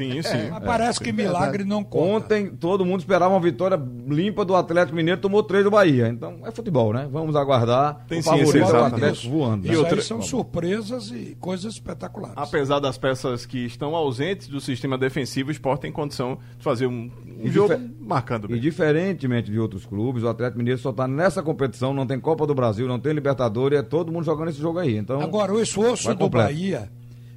Sim, 0.01 0.21
sim. 0.21 0.49
Mas 0.49 0.63
parece 0.63 0.99
que 0.99 1.11
milagre 1.11 1.63
não 1.63 1.83
conta. 1.83 2.25
Ontem 2.25 2.49
todo 2.49 2.85
mundo 2.85 2.99
esperava 3.01 3.33
uma 3.33 3.39
vitória 3.39 3.79
limpa 4.07 4.43
do 4.45 4.55
Atlético 4.55 4.95
Mineiro, 4.95 5.19
tomou 5.21 5.43
três 5.43 5.63
do 5.63 5.71
Bahia. 5.71 6.07
Então 6.07 6.39
é 6.45 6.51
futebol, 6.51 6.93
né? 6.93 7.07
Vamos 7.11 7.35
aguardar. 7.35 8.05
Tem 8.07 8.19
o 8.19 8.23
sim, 8.23 8.29
favorito 8.29 8.49
esse 8.49 8.57
é 8.57 8.61
o 8.61 8.67
exato. 8.69 8.95
Atlético 8.95 9.29
voando. 9.31 9.65
Isso 9.65 9.73
né? 9.73 9.79
outra- 9.79 9.95
aí 9.97 10.01
são 10.03 10.21
surpresas 10.21 11.11
e 11.11 11.35
coisas 11.39 11.73
espetaculares. 11.73 12.35
Apesar 12.37 12.79
das 12.79 12.97
peças 12.97 13.45
que 13.45 13.65
estão 13.65 13.95
ausentes 13.95 14.47
do 14.47 14.59
sistema 14.61 14.97
defensivo, 14.97 15.49
o 15.49 15.51
Sport 15.51 15.81
tem 15.81 15.91
condição 15.91 16.37
de 16.57 16.63
fazer 16.63 16.87
um, 16.87 17.11
um 17.39 17.45
E 17.45 17.49
jogo 17.49 17.73
difer- 17.75 17.89
marcando 17.99 18.45
E 18.45 18.53
bem. 18.53 18.59
diferentemente 18.61 19.51
de 19.51 19.59
outros 19.59 19.85
clubes, 19.85 20.23
o 20.23 20.27
Atlético 20.27 20.57
Mineiro 20.57 20.79
só 20.79 20.91
tá 20.91 21.07
nessa 21.07 21.41
competição, 21.43 21.93
não 21.93 22.05
tem 22.07 22.19
Copa 22.19 22.45
do 22.47 22.53
Brasil, 22.55 22.87
não 22.87 22.99
tem 22.99 23.13
Libertadores, 23.13 23.79
é 23.79 23.81
todo 23.81 24.11
mundo 24.11 24.23
jogando 24.23 24.49
esse 24.49 24.59
jogo 24.59 24.79
aí. 24.79 24.95
Então, 24.97 25.21
Agora, 25.21 25.53
o 25.53 25.61
esforço 25.61 26.07
do 26.09 26.17
completo. 26.17 26.47
Bahia 26.47 26.89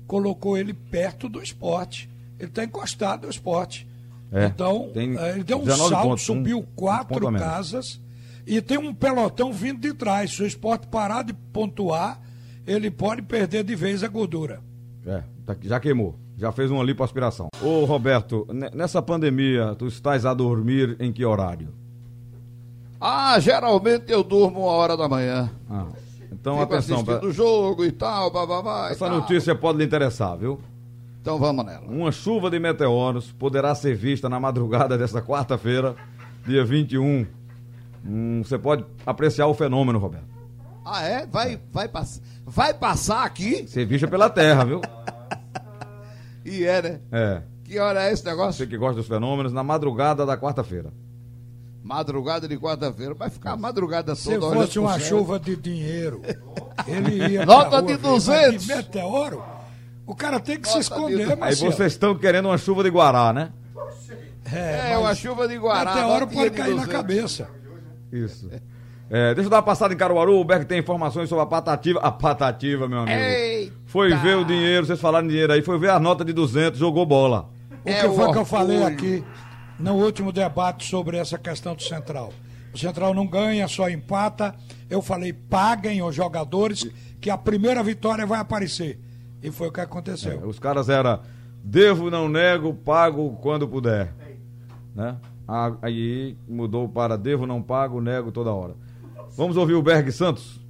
colocou 0.07 0.57
ele 0.59 0.75
perto 0.75 1.29
do 1.29 1.43
esporte. 1.43 2.09
Ele 2.39 2.49
está 2.49 2.65
encostado 2.65 3.25
ao 3.25 3.31
esporte. 3.31 3.87
É, 4.33 4.47
então, 4.47 4.91
tem 4.93 5.17
eh, 5.17 5.31
ele 5.35 5.45
deu 5.45 5.59
um 5.59 5.65
19 5.65 5.91
salto, 5.91 6.09
pontos, 6.09 6.25
subiu 6.25 6.59
um 6.59 6.63
quatro 6.75 7.33
casas 7.33 8.01
e 8.47 8.61
tem 8.61 8.77
um 8.79 8.93
pelotão 8.93 9.53
vindo 9.53 9.81
de 9.81 9.95
trás. 9.95 10.33
Se 10.35 10.43
o 10.43 10.47
esporte 10.47 10.87
parar 10.89 11.23
de 11.23 11.33
pontuar, 11.33 12.21
ele 12.67 12.91
pode 12.91 13.23
perder 13.23 13.63
de 13.63 13.77
vez 13.77 14.03
a 14.03 14.09
gordura. 14.09 14.61
É, 15.07 15.23
tá- 15.47 15.57
já 15.63 15.79
queimou. 15.79 16.17
Já 16.37 16.51
fez 16.51 16.69
uma 16.69 16.83
lipoaspiração. 16.83 17.47
Ô, 17.63 17.85
Roberto, 17.85 18.45
ne- 18.53 18.71
nessa 18.75 19.01
pandemia, 19.01 19.77
tu 19.79 19.87
estás 19.87 20.27
a 20.27 20.35
dormir 20.35 20.97
em 20.99 21.13
que 21.13 21.25
horário? 21.25 21.69
Ah, 23.01 23.39
geralmente 23.39 24.11
eu 24.11 24.25
durmo 24.25 24.61
uma 24.63 24.73
hora 24.73 24.97
da 24.97 25.09
manhã. 25.09 25.51
Ah, 25.71 25.87
então, 26.33 26.59
Fico 26.59 26.75
atenção, 26.75 27.05
pra- 27.05 27.25
o 27.25 27.31
jogo 27.31 27.85
e 27.85 27.93
tal, 27.93 28.33
bababá. 28.33 28.89
essa 28.91 29.09
notícia 29.09 29.55
pode 29.55 29.79
lhe 29.79 29.85
interessar, 29.85 30.37
viu? 30.37 30.59
Então 31.25 31.39
vamos 31.39 31.65
nela. 31.65 31.87
Uma 31.89 32.13
chuva 32.13 32.51
de 32.51 32.59
meteoros 32.59 33.33
poderá 33.33 33.75
ser 33.75 33.97
vista 33.97 34.29
na 34.29 34.39
madrugada 34.39 34.99
desta 34.99 35.23
quarta-feira, 35.23 35.97
dia 36.47 36.63
21. 36.63 37.27
Hum, 38.05 38.43
você 38.45 38.59
pode 38.59 38.85
apreciar 39.07 39.47
o 39.47 39.55
fenômeno, 39.55 39.99
Roberto. 39.99 40.27
Ah, 40.85 41.03
é? 41.03 41.25
Vai, 41.25 41.59
vai, 41.73 41.89
pass... 41.89 42.21
vai 42.45 42.75
passar 42.75 43.25
aqui? 43.25 43.67
Ser 43.67 43.87
vista 43.87 44.07
pela 44.07 44.29
Terra, 44.29 44.67
viu? 44.67 44.83
E 46.45 46.63
é, 46.67 46.83
né? 46.83 47.01
É. 47.11 47.43
Que 47.65 47.79
hora 47.79 48.05
é 48.05 48.13
esse 48.13 48.23
Você 48.23 48.29
negócio? 48.29 48.67
que 48.69 48.77
gosta 48.77 48.97
dos 48.97 49.09
fenômenos, 49.09 49.51
na 49.51 49.63
madrugada 49.63 50.27
da 50.27 50.37
quarta-feira. 50.37 50.93
Madrugada 51.83 52.47
de 52.47 52.59
quarta-feira. 52.59 53.15
Vai 53.15 53.31
ficar 53.31 53.53
a 53.53 53.57
madrugada 53.57 54.15
Se 54.15 54.25
toda 54.25 54.45
olhando 54.45 54.67
fosse 54.67 54.79
uma 54.79 54.99
chuva 54.99 55.41
de 55.41 55.57
dinheiro, 55.57 56.21
ele 56.87 57.33
ia. 57.33 57.47
Nota 57.47 57.71
pra 57.71 57.81
rua 57.81 57.87
de 57.87 57.97
ver, 57.97 58.09
mas 58.11 58.27
200. 58.27 58.67
De 58.67 58.75
meteoro, 58.75 59.43
o 60.07 60.15
cara 60.15 60.39
tem 60.41 60.59
que 60.61 60.69
se 60.69 60.75
Nota 60.75 60.79
de 60.79 60.95
esconder, 60.95 61.19
200. 61.37 61.43
Aí 61.43 61.55
vocês 61.57 61.93
estão 61.93 62.15
querendo 62.15 62.47
uma 62.47 62.59
chuva 62.59 62.83
de 62.83 62.91
Guará, 62.91 63.33
né? 63.33 63.51
É, 64.53 64.93
É, 64.93 64.99
uma 64.99 65.15
chuva 65.15 65.49
de 65.49 65.57
Guará. 65.57 65.95
meteoro 65.95 66.21
notinha 66.27 66.41
pode 66.43 66.51
de 66.51 66.57
cair 66.57 66.71
na 66.75 66.83
200. 66.85 66.93
cabeça. 66.93 67.49
Isso. 68.13 68.51
É, 69.11 69.35
deixa 69.35 69.47
eu 69.47 69.51
dar 69.51 69.57
uma 69.57 69.63
passada 69.63 69.93
em 69.93 69.97
Caruaru, 69.97 70.39
o 70.39 70.45
Beck 70.45 70.65
tem 70.67 70.79
informações 70.79 71.29
sobre 71.29 71.43
a 71.45 71.47
patativa. 71.47 72.01
A 72.01 72.11
patativa, 72.11 72.89
meu 72.89 73.01
amigo. 73.01 73.17
Eita! 73.19 73.75
Foi 73.87 74.15
ver 74.17 74.37
o 74.37 74.45
dinheiro, 74.45 74.87
vocês 74.87 75.01
falaram 75.01 75.29
dinheiro 75.29 75.53
aí, 75.53 75.63
foi 75.63 75.79
ver 75.79 75.91
a 75.91 76.01
nota 76.01 76.25
de 76.25 76.33
200, 76.33 76.79
jogou 76.79 77.05
bola. 77.07 77.51
O 77.85 77.89
É 77.89 78.01
que 78.01 78.07
o 78.07 78.15
foi 78.15 78.33
que 78.33 78.39
eu 78.39 78.45
falei 78.45 78.83
aqui 78.83 79.25
no 79.79 79.95
último 79.95 80.33
debate 80.33 80.89
sobre 80.89 81.17
essa 81.17 81.39
questão 81.39 81.75
do 81.75 81.83
Central? 81.83 82.33
O 82.73 82.79
Central 82.79 83.15
não 83.15 83.27
ganha, 83.27 83.69
só 83.69 83.89
empata. 83.89 84.55
Eu 84.91 85.01
falei, 85.01 85.33
paguem 85.33 86.03
os 86.03 86.15
jogadores, 86.15 86.85
que 87.21 87.31
a 87.31 87.39
primeira 87.39 87.83
vitória 87.83 88.27
vai 88.27 88.41
aparecer. 88.41 88.99
E 89.45 89.51
foi 89.51 89.69
o 89.69 89.73
que 89.73 89.81
aconteceu. 89.81 90.41
Os 90.49 90.59
caras 90.59 90.89
eram 90.89 91.21
devo, 91.63 92.11
não 92.11 92.31
nego, 92.31 92.73
pago 92.73 93.37
quando 93.43 93.69
puder. 93.69 94.15
Né? 94.95 95.19
Ah, 95.47 95.75
Aí 95.83 96.35
mudou 96.49 96.89
para 96.89 97.19
devo, 97.19 97.47
não 97.47 97.63
pago, 97.63 98.01
nego 98.01 98.33
toda 98.33 98.51
hora. 98.51 98.75
Vamos 99.37 99.59
ouvir 99.59 99.75
o 99.75 99.83
Berg 99.83 100.11
Santos. 100.11 100.64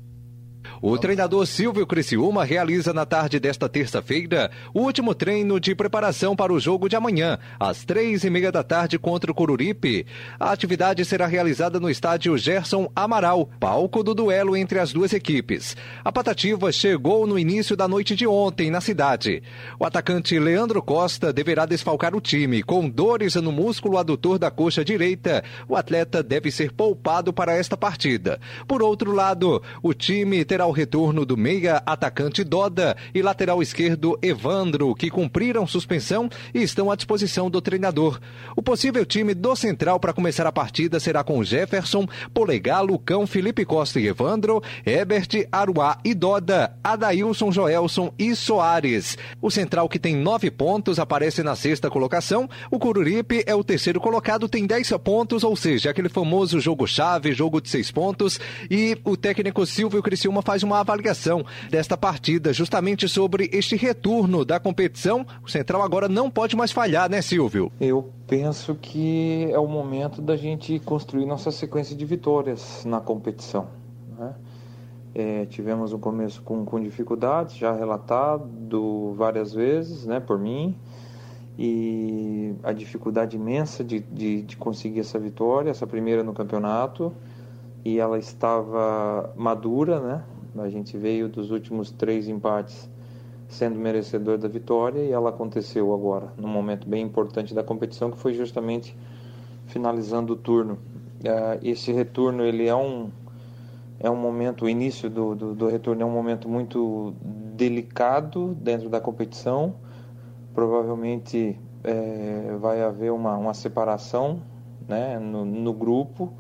O 0.83 0.99
treinador 0.99 1.47
Silvio 1.47 1.87
Criciúma 1.87 2.45
realiza 2.45 2.93
na 2.93 3.07
tarde 3.07 3.41
desta 3.41 3.69
terça-feira 3.69 4.51
o 4.73 4.81
último 4.81 5.15
treino 5.15 5.59
de 5.59 5.75
preparação 5.75 6.35
para 6.37 6.53
o 6.53 6.61
jogo 6.61 6.89
de 6.89 6.97
amanhã, 6.97 7.39
às 7.59 7.85
três 7.85 8.25
e 8.25 8.31
meia 8.31 8.53
da 8.53 8.63
tarde 8.63 8.99
contra 8.99 9.31
o 9.31 9.35
Coruripe. 9.35 10.07
A 10.39 10.53
atividade 10.53 11.05
será 11.05 11.27
realizada 11.27 11.81
no 11.81 11.89
estádio 11.89 12.37
Gerson 12.37 12.91
Amaral, 12.95 13.49
palco 13.59 14.03
do 14.03 14.15
duelo 14.15 14.57
entre 14.57 14.79
as 14.79 14.93
duas 14.93 15.13
equipes. 15.13 15.77
A 16.05 16.13
Patativa 16.13 16.71
chegou 16.71 17.27
no 17.27 17.39
início 17.39 17.77
da 17.77 17.89
noite 17.89 18.15
de 18.15 18.27
ontem 18.27 18.71
na 18.71 18.81
cidade. 18.81 19.43
O 19.79 19.85
atacante 19.85 20.39
Leandro 20.39 20.83
Costa 20.83 21.33
deverá 21.33 21.67
desfalcar 21.67 22.15
o 22.15 22.21
time. 22.21 22.63
Com 22.63 22.89
dores 22.89 23.35
no 23.37 23.53
músculo 23.53 23.99
adutor 23.99 24.39
da 24.39 24.51
coxa 24.51 24.85
direita, 24.85 25.43
o 25.69 25.77
atleta 25.77 26.23
deve 26.23 26.51
ser 26.51 26.73
poupado 26.73 27.33
para 27.33 27.55
esta 27.55 27.77
partida. 27.77 28.41
Por 28.67 28.83
outro 28.83 29.13
lado, 29.13 29.63
o 29.83 29.95
time 29.95 30.45
terá 30.45 30.67
o 30.67 30.74
retorno 30.75 31.25
do 31.25 31.37
meia 31.37 31.83
atacante 31.87 32.45
Doda 32.45 32.95
e 33.15 33.23
lateral 33.23 33.63
esquerdo 33.63 34.19
Evandro, 34.21 34.95
que 34.95 35.09
cumpriram 35.09 35.67
suspensão 35.67 36.29
e 36.53 36.63
estão 36.63 36.91
à 36.91 36.97
disposição 36.97 37.49
do 37.49 37.63
treinador. 37.63 38.21
O 38.55 38.63
possível 38.63 39.07
time 39.07 39.33
do 39.33 39.57
Central 39.57 39.99
para 39.99 40.13
começar 40.13 40.47
a 40.47 40.53
partida 40.53 41.01
será 41.01 41.25
com 41.25 41.43
Jefferson, 41.43 42.07
Polegar, 42.33 42.85
Lucão, 42.85 43.27
Felipe 43.27 43.65
Costa 43.65 43.99
e 43.99 44.07
Evandro, 44.07 44.63
Ebert, 44.85 45.47
Aruá 45.51 45.99
e 46.05 46.13
Doda, 46.13 46.77
Adailson, 46.85 47.51
Joelson 47.51 48.13
e 48.19 48.37
Soares. 48.37 49.17
O 49.41 49.51
Central, 49.51 49.89
que 49.89 49.99
tem 49.99 50.17
nove 50.17 50.51
pontos, 50.51 50.99
aparece 50.99 51.43
na 51.43 51.57
sexta 51.57 51.89
colocação. 51.89 52.49
O 52.71 52.79
Cururipe 52.79 53.43
é 53.47 53.55
o 53.55 53.65
terceiro 53.65 54.01
colocado, 54.01 54.49
tem 54.49 54.67
dez 54.67 54.91
pontos, 55.03 55.43
ou 55.43 55.57
seja, 55.57 55.91
aquele 55.91 56.09
famoso 56.09 56.61
jogo-chave, 56.61 57.33
jogo 57.33 57.61
de 57.61 57.69
seis 57.69 57.91
pontos. 57.91 58.39
E 58.71 58.99
o 59.05 59.17
técnico 59.17 59.65
Silvio 59.65 60.03
Criciúma 60.03 60.43
faz 60.43 60.54
uma 60.63 60.81
avaliação 60.81 61.45
desta 61.71 61.97
partida, 61.97 62.53
justamente 62.53 63.09
sobre 63.09 63.51
este 63.53 63.77
retorno 63.77 64.45
da 64.45 64.61
competição. 64.61 65.27
O 65.43 65.51
Central 65.51 65.83
agora 65.83 66.09
não 66.09 66.31
pode 66.31 66.57
mais 66.57 66.73
falhar, 66.73 67.11
né, 67.11 67.21
Silvio? 67.21 67.73
Eu 67.81 68.11
penso 68.27 68.75
que 68.75 69.49
é 69.51 69.59
o 69.59 69.67
momento 69.67 70.23
da 70.23 70.37
gente 70.37 70.79
construir 70.81 71.27
nossa 71.27 71.51
sequência 71.51 71.97
de 71.97 72.05
vitórias 72.05 72.85
na 72.85 73.01
competição. 73.01 73.67
né? 74.19 74.35
É, 75.15 75.47
tivemos 75.47 75.93
um 75.93 75.99
começo 75.99 76.43
com, 76.43 76.65
com 76.65 76.81
dificuldades, 76.81 77.57
já 77.57 77.73
relatado 77.73 79.15
várias 79.17 79.53
vezes 79.53 80.05
né, 80.05 80.19
por 80.19 80.39
mim, 80.39 80.77
e 81.57 82.53
a 82.65 82.73
dificuldade 82.73 83.37
imensa 83.37 83.85
de, 83.85 84.01
de, 84.01 84.43
de 84.43 84.57
conseguir 84.57 85.01
essa 85.01 85.19
vitória, 85.19 85.71
essa 85.71 85.87
primeira 85.87 86.25
no 86.25 86.33
campeonato, 86.33 87.13
e 87.85 87.99
ela 87.99 88.19
estava 88.19 89.33
madura, 89.37 90.01
né? 90.01 90.23
A 90.59 90.69
gente 90.69 90.97
veio 90.97 91.29
dos 91.29 91.51
últimos 91.51 91.91
três 91.91 92.29
empates 92.29 92.89
sendo 93.49 93.79
merecedor 93.79 94.39
da 94.39 94.49
vitória 94.49 95.01
e 95.01 95.11
ela 95.11 95.31
aconteceu 95.31 95.93
agora, 95.93 96.33
num 96.37 96.49
momento 96.49 96.89
bem 96.89 97.05
importante 97.05 97.55
da 97.55 97.63
competição, 97.63 98.11
que 98.11 98.19
foi 98.19 98.35
justamente 98.35 98.97
finalizando 99.67 100.33
o 100.33 100.37
turno. 100.37 100.75
Uh, 101.21 101.59
esse 101.63 101.93
retorno 101.93 102.45
ele 102.45 102.67
é 102.67 102.75
um 102.75 103.11
é 103.99 104.11
um 104.11 104.17
momento, 104.17 104.67
o 104.67 104.69
início 104.69 105.09
do, 105.09 105.35
do, 105.35 105.55
do, 105.55 105.69
retorno 105.69 106.03
é 106.03 106.05
um 106.05 106.11
momento 106.11 106.49
muito 106.49 107.15
delicado 107.55 108.55
dentro 108.61 108.89
da 108.91 109.01
competição. 109.01 109.77
Provavelmente 110.53 111.59
é, 111.83 112.57
vai 112.61 112.83
haver 112.83 113.13
uma, 113.13 113.37
uma 113.37 113.55
separação 113.55 114.43
né, 114.87 115.19
no, 115.19 115.45
no 115.45 115.73
grupo 115.73 116.33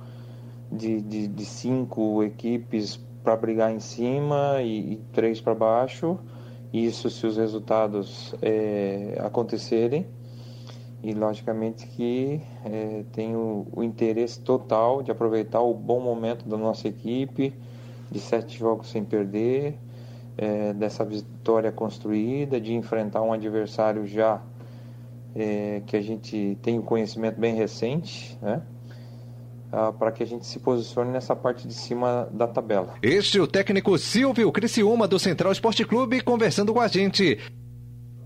de, 0.70 1.00
de, 1.00 1.28
de, 1.28 1.44
cinco 1.44 2.22
equipes 2.22 3.00
para 3.24 3.34
brigar 3.34 3.72
em 3.72 3.80
cima 3.80 4.60
e, 4.60 4.92
e 4.92 4.96
três 5.12 5.40
para 5.40 5.54
baixo. 5.54 6.18
Isso 6.72 7.08
se 7.08 7.26
os 7.26 7.38
resultados 7.38 8.34
é, 8.42 9.18
acontecerem. 9.24 10.06
E 11.02 11.12
logicamente 11.12 11.86
que 11.86 12.40
é, 12.64 13.04
tenho 13.12 13.66
o 13.72 13.82
interesse 13.82 14.40
total 14.40 15.02
de 15.02 15.10
aproveitar 15.10 15.60
o 15.60 15.74
bom 15.74 16.00
momento 16.00 16.48
da 16.48 16.56
nossa 16.56 16.88
equipe, 16.88 17.52
de 18.10 18.18
sete 18.18 18.58
jogos 18.58 18.90
sem 18.90 19.04
perder, 19.04 19.78
é, 20.36 20.72
dessa 20.72 21.04
vitória 21.04 21.70
construída, 21.70 22.60
de 22.60 22.74
enfrentar 22.74 23.22
um 23.22 23.32
adversário 23.32 24.06
já 24.06 24.42
é, 25.34 25.82
que 25.86 25.96
a 25.96 26.00
gente 26.00 26.58
tem 26.62 26.78
o 26.78 26.82
conhecimento 26.82 27.38
bem 27.38 27.54
recente, 27.54 28.38
né? 28.40 28.62
Ah, 29.76 29.92
para 29.92 30.12
que 30.12 30.22
a 30.22 30.26
gente 30.26 30.46
se 30.46 30.60
posicione 30.60 31.10
nessa 31.10 31.34
parte 31.34 31.66
de 31.66 31.74
cima 31.74 32.28
da 32.30 32.46
tabela. 32.46 32.94
Este 33.02 33.40
é 33.40 33.42
o 33.42 33.46
técnico 33.46 33.98
Silvio 33.98 34.52
Criciúma 34.52 35.08
do 35.08 35.18
Central 35.18 35.50
Esporte 35.50 35.84
Clube 35.84 36.20
conversando 36.20 36.72
com 36.72 36.80
a 36.80 36.86
gente. 36.86 37.40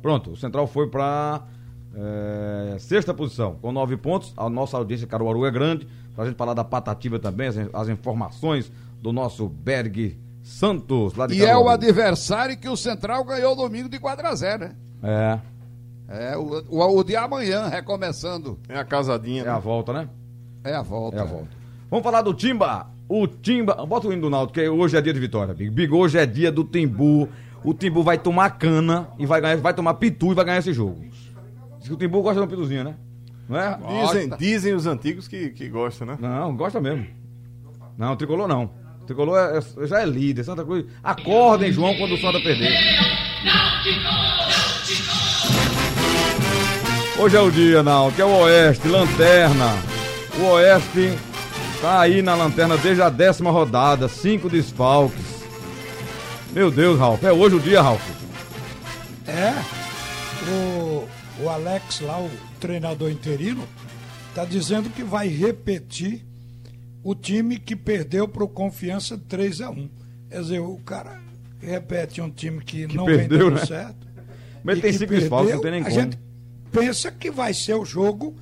Pronto, 0.02 0.32
o 0.32 0.36
Central 0.36 0.66
foi 0.66 0.90
para 0.90 1.42
é, 1.94 2.76
sexta 2.78 3.14
posição, 3.14 3.54
com 3.62 3.72
nove 3.72 3.96
pontos. 3.96 4.34
A 4.36 4.50
nossa 4.50 4.76
audiência 4.76 5.06
Caruaru 5.06 5.46
é 5.46 5.50
grande. 5.50 5.88
Para 6.14 6.24
a 6.24 6.26
gente 6.26 6.36
falar 6.36 6.52
da 6.52 6.62
Patativa 6.64 7.18
também, 7.18 7.48
as, 7.48 7.56
as 7.72 7.88
informações 7.88 8.70
do 9.00 9.10
nosso 9.10 9.48
Berg 9.48 10.20
Santos, 10.42 11.14
lá 11.14 11.26
de 11.26 11.32
E 11.34 11.38
Caruaru. 11.38 11.60
é 11.60 11.64
o 11.64 11.68
adversário 11.70 12.58
que 12.58 12.68
o 12.68 12.76
Central 12.76 13.24
ganhou 13.24 13.56
domingo 13.56 13.88
de 13.88 13.98
4 13.98 14.26
a 14.26 14.34
0 14.34 14.64
né? 14.64 14.76
É. 15.02 15.38
É, 16.10 16.36
o, 16.36 16.62
o, 16.68 16.98
o 16.98 17.02
de 17.02 17.16
amanhã, 17.16 17.68
recomeçando. 17.68 18.58
É 18.68 18.78
a 18.78 18.84
casadinha. 18.84 19.40
É 19.40 19.46
né? 19.46 19.50
a 19.50 19.58
volta, 19.58 19.94
né? 19.94 20.10
É 20.64 20.74
a 20.74 20.82
volta. 20.82 21.16
É 21.16 21.20
a 21.20 21.24
volta. 21.24 21.48
Vamos 21.90 22.04
falar 22.04 22.22
do 22.22 22.34
Timba. 22.34 22.86
O 23.08 23.26
Timba. 23.26 23.86
Bota 23.86 24.08
o 24.08 24.12
hino 24.12 24.22
do 24.22 24.30
Naldo, 24.30 24.52
que 24.52 24.68
hoje 24.68 24.96
é 24.96 25.00
dia 25.00 25.12
de 25.12 25.20
vitória, 25.20 25.54
Big. 25.54 25.70
Big, 25.70 25.92
hoje 25.92 26.18
é 26.18 26.26
dia 26.26 26.52
do 26.52 26.64
Timbu. 26.64 27.28
O 27.64 27.74
Timbu 27.74 28.02
vai 28.02 28.18
tomar 28.18 28.50
cana 28.50 29.08
e 29.18 29.26
vai 29.26 29.40
ganhar, 29.40 29.56
vai 29.56 29.74
tomar 29.74 29.94
pitu 29.94 30.32
e 30.32 30.34
vai 30.34 30.44
ganhar 30.44 30.58
esse 30.58 30.72
jogo. 30.72 31.00
Diz 31.78 31.88
que 31.88 31.94
o 31.94 31.96
Timbu 31.96 32.22
gosta 32.22 32.40
de 32.40 32.46
um 32.46 32.50
pituzinho, 32.50 32.84
né? 32.84 32.94
Não 33.48 33.58
é? 33.58 33.78
Dizem, 34.04 34.28
dizem 34.38 34.74
os 34.74 34.86
antigos 34.86 35.26
que, 35.26 35.50
que 35.50 35.68
gostam, 35.68 36.06
né? 36.06 36.18
Não, 36.20 36.54
gosta 36.54 36.80
mesmo. 36.80 37.06
Não, 37.96 38.14
tricolor 38.14 38.46
não. 38.46 38.70
Tricolor 39.06 39.38
é, 39.38 39.58
é, 39.58 39.86
já 39.86 40.02
é 40.02 40.06
líder. 40.06 40.44
Santa 40.44 40.64
Cruz. 40.64 40.84
Acordem, 41.02 41.72
João, 41.72 41.96
quando 41.96 42.12
o 42.12 42.18
Santa 42.18 42.38
perder. 42.40 42.70
Hoje 47.18 47.36
é 47.36 47.40
o 47.40 47.50
dia, 47.50 47.82
não, 47.82 48.12
que 48.12 48.20
é 48.20 48.24
o 48.24 48.42
Oeste, 48.42 48.86
lanterna. 48.86 49.97
O 50.38 50.52
Oeste 50.52 51.18
tá 51.80 52.00
aí 52.00 52.22
na 52.22 52.36
lanterna 52.36 52.76
desde 52.76 53.02
a 53.02 53.08
décima 53.08 53.50
rodada, 53.50 54.08
cinco 54.08 54.48
desfalques. 54.48 55.42
Meu 56.52 56.70
Deus, 56.70 56.96
Ralf, 56.96 57.24
é 57.24 57.32
hoje 57.32 57.56
o 57.56 57.60
dia, 57.60 57.82
Ralf. 57.82 58.00
É, 59.26 59.52
o, 60.48 61.08
o 61.42 61.48
Alex 61.48 62.00
lá, 62.00 62.20
o 62.20 62.30
treinador 62.60 63.10
interino, 63.10 63.66
tá 64.32 64.44
dizendo 64.44 64.88
que 64.90 65.02
vai 65.02 65.26
repetir 65.26 66.24
o 67.02 67.16
time 67.16 67.58
que 67.58 67.74
perdeu 67.74 68.28
pro 68.28 68.48
Confiança 68.48 69.20
3 69.28 69.60
a 69.60 69.70
1 69.70 69.90
Quer 70.30 70.40
dizer, 70.40 70.60
o 70.60 70.76
cara 70.78 71.20
repete 71.60 72.20
um 72.20 72.30
time 72.30 72.62
que, 72.62 72.86
que 72.86 72.96
não 72.96 73.06
perdeu, 73.06 73.28
vem 73.28 73.38
dando 73.38 73.54
né? 73.60 73.66
certo. 73.66 74.06
Mas 74.62 74.80
tem 74.80 74.92
cinco 74.92 75.12
desfalques, 75.14 75.54
não 75.54 75.60
tem 75.60 75.70
nem 75.72 75.80
a 75.80 75.84
como. 75.84 76.00
Gente, 76.00 76.18
pensa 76.70 77.10
que 77.10 77.28
vai 77.28 77.52
ser 77.52 77.74
o 77.74 77.84
jogo 77.84 78.36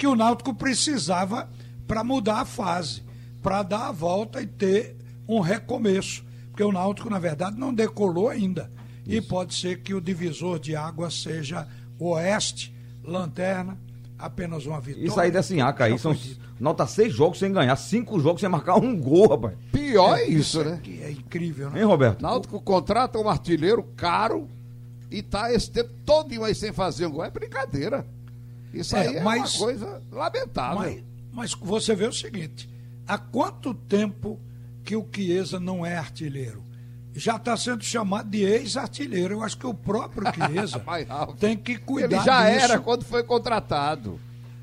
que 0.00 0.06
o 0.06 0.16
Náutico 0.16 0.54
precisava 0.54 1.46
para 1.86 2.02
mudar 2.02 2.40
a 2.40 2.44
fase, 2.46 3.02
para 3.42 3.62
dar 3.62 3.88
a 3.88 3.92
volta 3.92 4.40
e 4.40 4.46
ter 4.46 4.96
um 5.28 5.40
recomeço. 5.40 6.24
Porque 6.48 6.62
o 6.62 6.72
Náutico, 6.72 7.10
na 7.10 7.18
verdade, 7.18 7.60
não 7.60 7.74
decolou 7.74 8.30
ainda. 8.30 8.72
Isso. 9.06 9.18
E 9.18 9.20
pode 9.20 9.54
ser 9.54 9.82
que 9.82 9.92
o 9.92 10.00
divisor 10.00 10.58
de 10.58 10.74
água 10.74 11.10
seja 11.10 11.68
o 11.98 12.12
Oeste, 12.12 12.74
Lanterna, 13.04 13.78
apenas 14.18 14.64
uma 14.64 14.80
vitória. 14.80 15.06
Isso 15.06 15.20
aí 15.20 15.30
desse 15.30 15.52
Inhaca 15.52 15.84
aí, 15.84 15.98
são 15.98 16.16
nota 16.58 16.86
seis 16.86 17.12
jogos 17.12 17.38
sem 17.38 17.52
ganhar, 17.52 17.76
cinco 17.76 18.18
jogos 18.20 18.40
sem 18.40 18.48
marcar 18.48 18.76
um 18.76 18.98
gol, 18.98 19.28
rapaz. 19.28 19.54
Pior 19.70 20.16
é, 20.16 20.22
é 20.22 20.28
isso, 20.30 20.64
né? 20.64 20.80
Que 20.82 21.02
é 21.02 21.10
incrível, 21.10 21.68
né? 21.68 21.80
Hein, 21.80 21.84
Roberto? 21.84 22.22
Náutico 22.22 22.58
contrata 22.62 23.18
um 23.18 23.28
artilheiro 23.28 23.82
caro 23.98 24.48
e 25.10 25.20
tá 25.20 25.52
esse 25.52 25.70
tempo 25.70 25.90
todo 26.06 26.42
aí 26.42 26.54
sem 26.54 26.72
fazer 26.72 27.04
um 27.04 27.10
gol. 27.10 27.24
É 27.24 27.30
brincadeira. 27.30 28.06
Isso 28.72 28.96
é, 28.96 29.08
aí 29.08 29.16
é 29.16 29.22
mas, 29.22 29.54
uma 29.54 29.66
coisa 29.66 30.02
lamentável. 30.10 30.78
Mas, 30.78 31.04
mas, 31.32 31.54
você 31.54 31.94
vê 31.94 32.06
o 32.06 32.12
seguinte: 32.12 32.68
há 33.06 33.18
quanto 33.18 33.74
tempo 33.74 34.38
que 34.84 34.96
o 34.96 35.06
Chiesa 35.12 35.58
não 35.58 35.84
é 35.84 35.96
artilheiro? 35.96 36.64
Já 37.12 37.36
está 37.36 37.56
sendo 37.56 37.82
chamado 37.82 38.30
de 38.30 38.44
ex-artilheiro. 38.44 39.34
Eu 39.34 39.42
acho 39.42 39.58
que 39.58 39.66
o 39.66 39.74
próprio 39.74 40.26
Chiesa 40.32 40.80
tem 41.38 41.56
que 41.56 41.76
cuidar 41.76 42.16
Ele 42.16 42.24
já 42.24 42.50
disso. 42.50 42.64
era 42.64 42.78
quando 42.78 43.04
foi 43.04 43.24
contratado. 43.24 44.20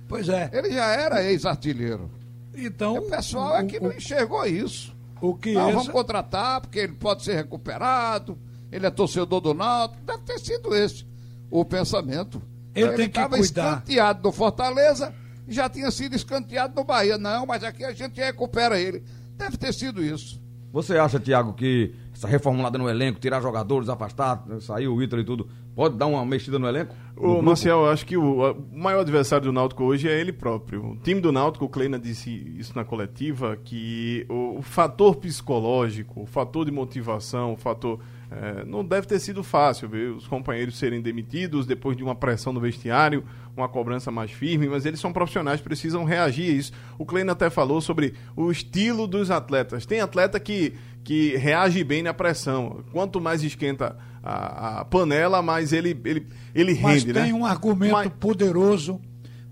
Pois 0.07 0.29
é. 0.29 0.49
Ele 0.53 0.71
já 0.71 0.85
era 0.85 1.23
ex-artilheiro. 1.23 2.09
Então, 2.55 2.97
o 2.97 3.01
pessoal 3.09 3.51
o, 3.51 3.55
é 3.57 3.65
que 3.65 3.77
o, 3.77 3.83
não 3.83 3.91
enxergou 3.91 4.45
isso. 4.45 4.95
O 5.21 5.37
Chiesa... 5.41 5.59
Não, 5.59 5.71
vamos 5.73 5.89
contratar 5.89 6.61
porque 6.61 6.79
ele 6.79 6.93
pode 6.93 7.23
ser 7.23 7.35
recuperado 7.35 8.37
ele 8.71 8.85
é 8.85 8.91
torcedor 8.91 9.39
do 9.41 9.53
Náutico, 9.53 10.03
deve 10.03 10.23
ter 10.23 10.39
sido 10.39 10.75
esse 10.75 11.05
o 11.49 11.63
pensamento. 11.63 12.41
Ele, 12.79 12.93
tem 12.93 13.09
que 13.09 13.19
cuidar. 13.19 13.39
escanteado 13.39 14.21
no 14.23 14.31
Fortaleza, 14.31 15.13
já 15.47 15.69
tinha 15.69 15.89
sido 15.91 16.15
escanteado 16.15 16.75
no 16.75 16.83
Bahia. 16.83 17.17
Não, 17.17 17.45
mas 17.45 17.63
aqui 17.63 17.83
a 17.83 17.93
gente 17.93 18.19
recupera 18.19 18.79
ele. 18.79 19.03
Deve 19.37 19.57
ter 19.57 19.73
sido 19.73 20.03
isso. 20.03 20.41
Você 20.71 20.97
acha, 20.97 21.19
Tiago, 21.19 21.53
que 21.53 21.93
essa 22.13 22.27
reformulada 22.27 22.77
no 22.77 22.89
elenco, 22.89 23.19
tirar 23.19 23.41
jogadores, 23.41 23.89
afastar, 23.89 24.43
sair 24.59 24.87
o 24.87 25.01
Ítalo 25.01 25.21
e 25.21 25.25
tudo, 25.25 25.47
pode 25.75 25.95
dar 25.95 26.07
uma 26.07 26.25
mexida 26.25 26.59
no 26.59 26.67
elenco? 26.67 26.93
Ô, 27.15 27.41
Marcel, 27.41 27.85
eu 27.85 27.89
acho 27.89 28.05
que 28.05 28.17
o, 28.17 28.51
o, 28.51 28.77
maior 28.77 29.01
adversário 29.01 29.45
do 29.45 29.53
Náutico 29.53 29.83
hoje 29.83 30.09
é 30.09 30.19
ele 30.19 30.33
próprio. 30.33 30.91
O 30.91 30.97
time 30.97 31.21
do 31.21 31.31
Náutico, 31.31 31.65
o 31.65 31.69
Kleina 31.69 31.97
disse 31.97 32.29
isso 32.57 32.75
na 32.75 32.83
coletiva, 32.83 33.57
que 33.63 34.25
o, 34.29 34.57
o 34.57 34.61
fator 34.61 35.15
psicológico, 35.15 36.23
o 36.23 36.25
fator 36.25 36.65
de 36.65 36.71
motivação, 36.71 37.53
o 37.53 37.57
fator 37.57 37.99
é, 38.29 38.65
não 38.65 38.83
deve 38.83 39.07
ter 39.07 39.19
sido 39.19 39.41
fácil 39.41 39.87
ver 39.87 40.11
os 40.11 40.27
companheiros 40.27 40.77
serem 40.77 41.01
demitidos 41.01 41.65
depois 41.65 41.95
de 41.95 42.03
uma 42.03 42.13
pressão 42.13 42.51
no 42.51 42.59
vestiário, 42.59 43.23
uma 43.55 43.69
cobrança 43.69 44.11
mais 44.11 44.31
firme, 44.31 44.67
mas 44.67 44.85
eles 44.85 44.99
são 44.99 45.13
profissionais, 45.13 45.61
precisam 45.61 46.03
reagir 46.03 46.51
a 46.51 46.53
isso. 46.53 46.73
O 46.97 47.05
Kleina 47.05 47.31
até 47.31 47.49
falou 47.49 47.79
sobre 47.79 48.13
o 48.35 48.51
estilo 48.51 49.07
dos 49.07 49.31
atletas. 49.31 49.85
Tem 49.85 50.01
atleta 50.01 50.39
que, 50.39 50.73
que 51.05 51.37
reage 51.37 51.83
bem 51.85 52.03
na 52.03 52.13
pressão. 52.13 52.83
Quanto 52.91 53.21
mais 53.21 53.41
esquenta 53.43 53.97
a, 54.21 54.79
a 54.79 54.85
panela, 54.85 55.41
mais 55.41 55.71
ele, 55.71 55.97
ele, 56.03 56.27
ele 56.53 56.73
rende. 56.73 56.83
Mas 56.83 57.03
tem 57.05 57.13
né? 57.13 57.33
um 57.33 57.45
argumento 57.45 57.93
mas... 57.93 58.11
poderoso 58.19 58.99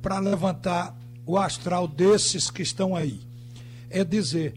para 0.02 0.20
levantar 0.20 0.96
o 1.26 1.38
astral 1.38 1.88
desses 1.88 2.52
que 2.52 2.62
estão 2.62 2.94
aí. 2.94 3.22
É 3.90 4.04
dizer 4.04 4.54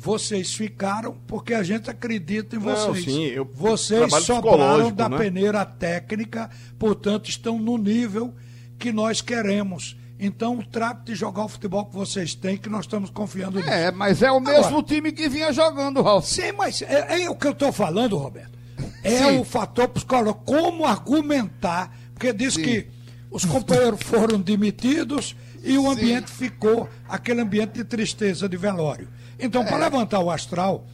vocês 0.00 0.54
ficaram 0.54 1.14
porque 1.26 1.52
a 1.52 1.62
gente 1.62 1.90
acredita 1.90 2.56
em 2.56 2.58
vocês. 2.58 2.86
Não, 2.86 3.12
sim, 3.12 3.24
eu 3.26 3.44
vocês 3.44 4.10
sobraram 4.24 4.90
da 4.90 5.10
né? 5.10 5.18
peneira 5.18 5.62
técnica, 5.66 6.48
portanto, 6.78 7.28
estão 7.28 7.58
no 7.58 7.76
nível 7.76 8.34
que 8.78 8.92
nós 8.92 9.20
queremos. 9.20 9.98
Então, 10.18 10.56
trate 10.62 11.04
de 11.04 11.14
jogar 11.14 11.44
o 11.44 11.48
futebol 11.48 11.84
que 11.84 11.94
vocês 11.94 12.34
têm, 12.34 12.56
que 12.56 12.70
nós 12.70 12.86
estamos 12.86 13.10
confiando 13.10 13.58
nisso. 13.58 13.68
É, 13.68 13.90
mas 13.90 14.22
é 14.22 14.30
o 14.30 14.40
mesmo 14.40 14.66
Agora, 14.68 14.82
time 14.84 15.12
que 15.12 15.28
vinha 15.28 15.52
jogando, 15.52 16.00
Ralf. 16.00 16.24
Sim, 16.24 16.52
mas 16.52 16.80
é, 16.80 17.22
é 17.22 17.30
o 17.30 17.34
que 17.34 17.46
eu 17.46 17.52
estou 17.52 17.70
falando, 17.70 18.16
Roberto. 18.16 18.58
É 19.04 19.18
sim. 19.18 19.38
o 19.38 19.44
fator 19.44 19.88
psicológico. 19.88 20.44
Como 20.46 20.86
argumentar? 20.86 21.94
Porque 22.14 22.32
diz 22.32 22.54
sim. 22.54 22.62
que 22.62 22.88
os 23.30 23.44
companheiros 23.44 24.02
foram 24.02 24.40
demitidos 24.40 25.36
e 25.62 25.78
o 25.78 25.90
ambiente 25.90 26.30
sim. 26.30 26.36
ficou 26.36 26.88
aquele 27.08 27.40
ambiente 27.40 27.74
de 27.74 27.84
tristeza 27.84 28.48
de 28.48 28.56
velório. 28.56 29.08
Então, 29.38 29.64
para 29.64 29.76
é. 29.76 29.80
levantar 29.80 30.20
o 30.20 30.30
astral, 30.30 30.86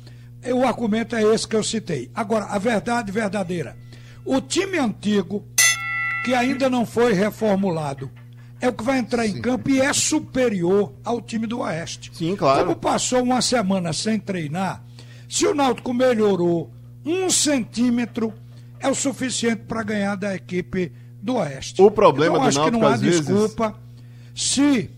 o 0.45 0.65
argumento 0.65 1.17
é 1.17 1.23
esse 1.23 1.49
que 1.49 1.57
eu 1.57 1.63
citei. 1.63 2.11
Agora, 2.15 2.47
a 2.47 2.59
verdade 2.59 3.11
verdadeira. 3.11 3.77
O 4.25 4.41
time 4.41 4.79
antigo, 4.79 5.45
que 6.25 6.35
ainda 6.35 6.69
não 6.69 6.85
foi 6.85 7.13
reformulado, 7.13 8.11
é 8.61 8.69
o 8.69 8.73
que 8.73 8.85
vai 8.85 8.99
entrar 8.99 9.25
Sim. 9.25 9.39
em 9.39 9.41
campo 9.41 9.71
e 9.71 9.81
é 9.81 9.93
superior 9.93 10.93
ao 11.05 11.21
time 11.21 11.47
do 11.47 11.61
Oeste. 11.61 12.11
Sim, 12.15 12.37
claro. 12.37 12.61
Como 12.61 12.77
passou 12.77 13.23
uma 13.23 13.41
semana 13.41 13.93
sem 13.93 14.19
treinar, 14.19 14.83
se 15.29 15.47
o 15.47 15.55
Náutico 15.55 15.93
melhorou 15.93 16.73
um 17.05 17.31
centímetro, 17.31 18.33
é 18.81 18.89
o 18.89 18.95
suficiente 18.95 19.63
para 19.69 19.83
ganhar 19.83 20.17
da 20.17 20.35
equipe 20.35 20.93
do 21.27 21.35
Oeste. 21.37 21.83
O 21.83 21.91
problema 21.91 22.37
então, 22.37 22.43
do 22.45 22.49
acho 22.49 22.59
Náutico, 22.59 22.77
que 22.79 22.83
não 22.83 22.89
há 22.93 22.97
vezes... 22.97 23.27
desculpa. 23.27 23.75
Se 24.35 24.91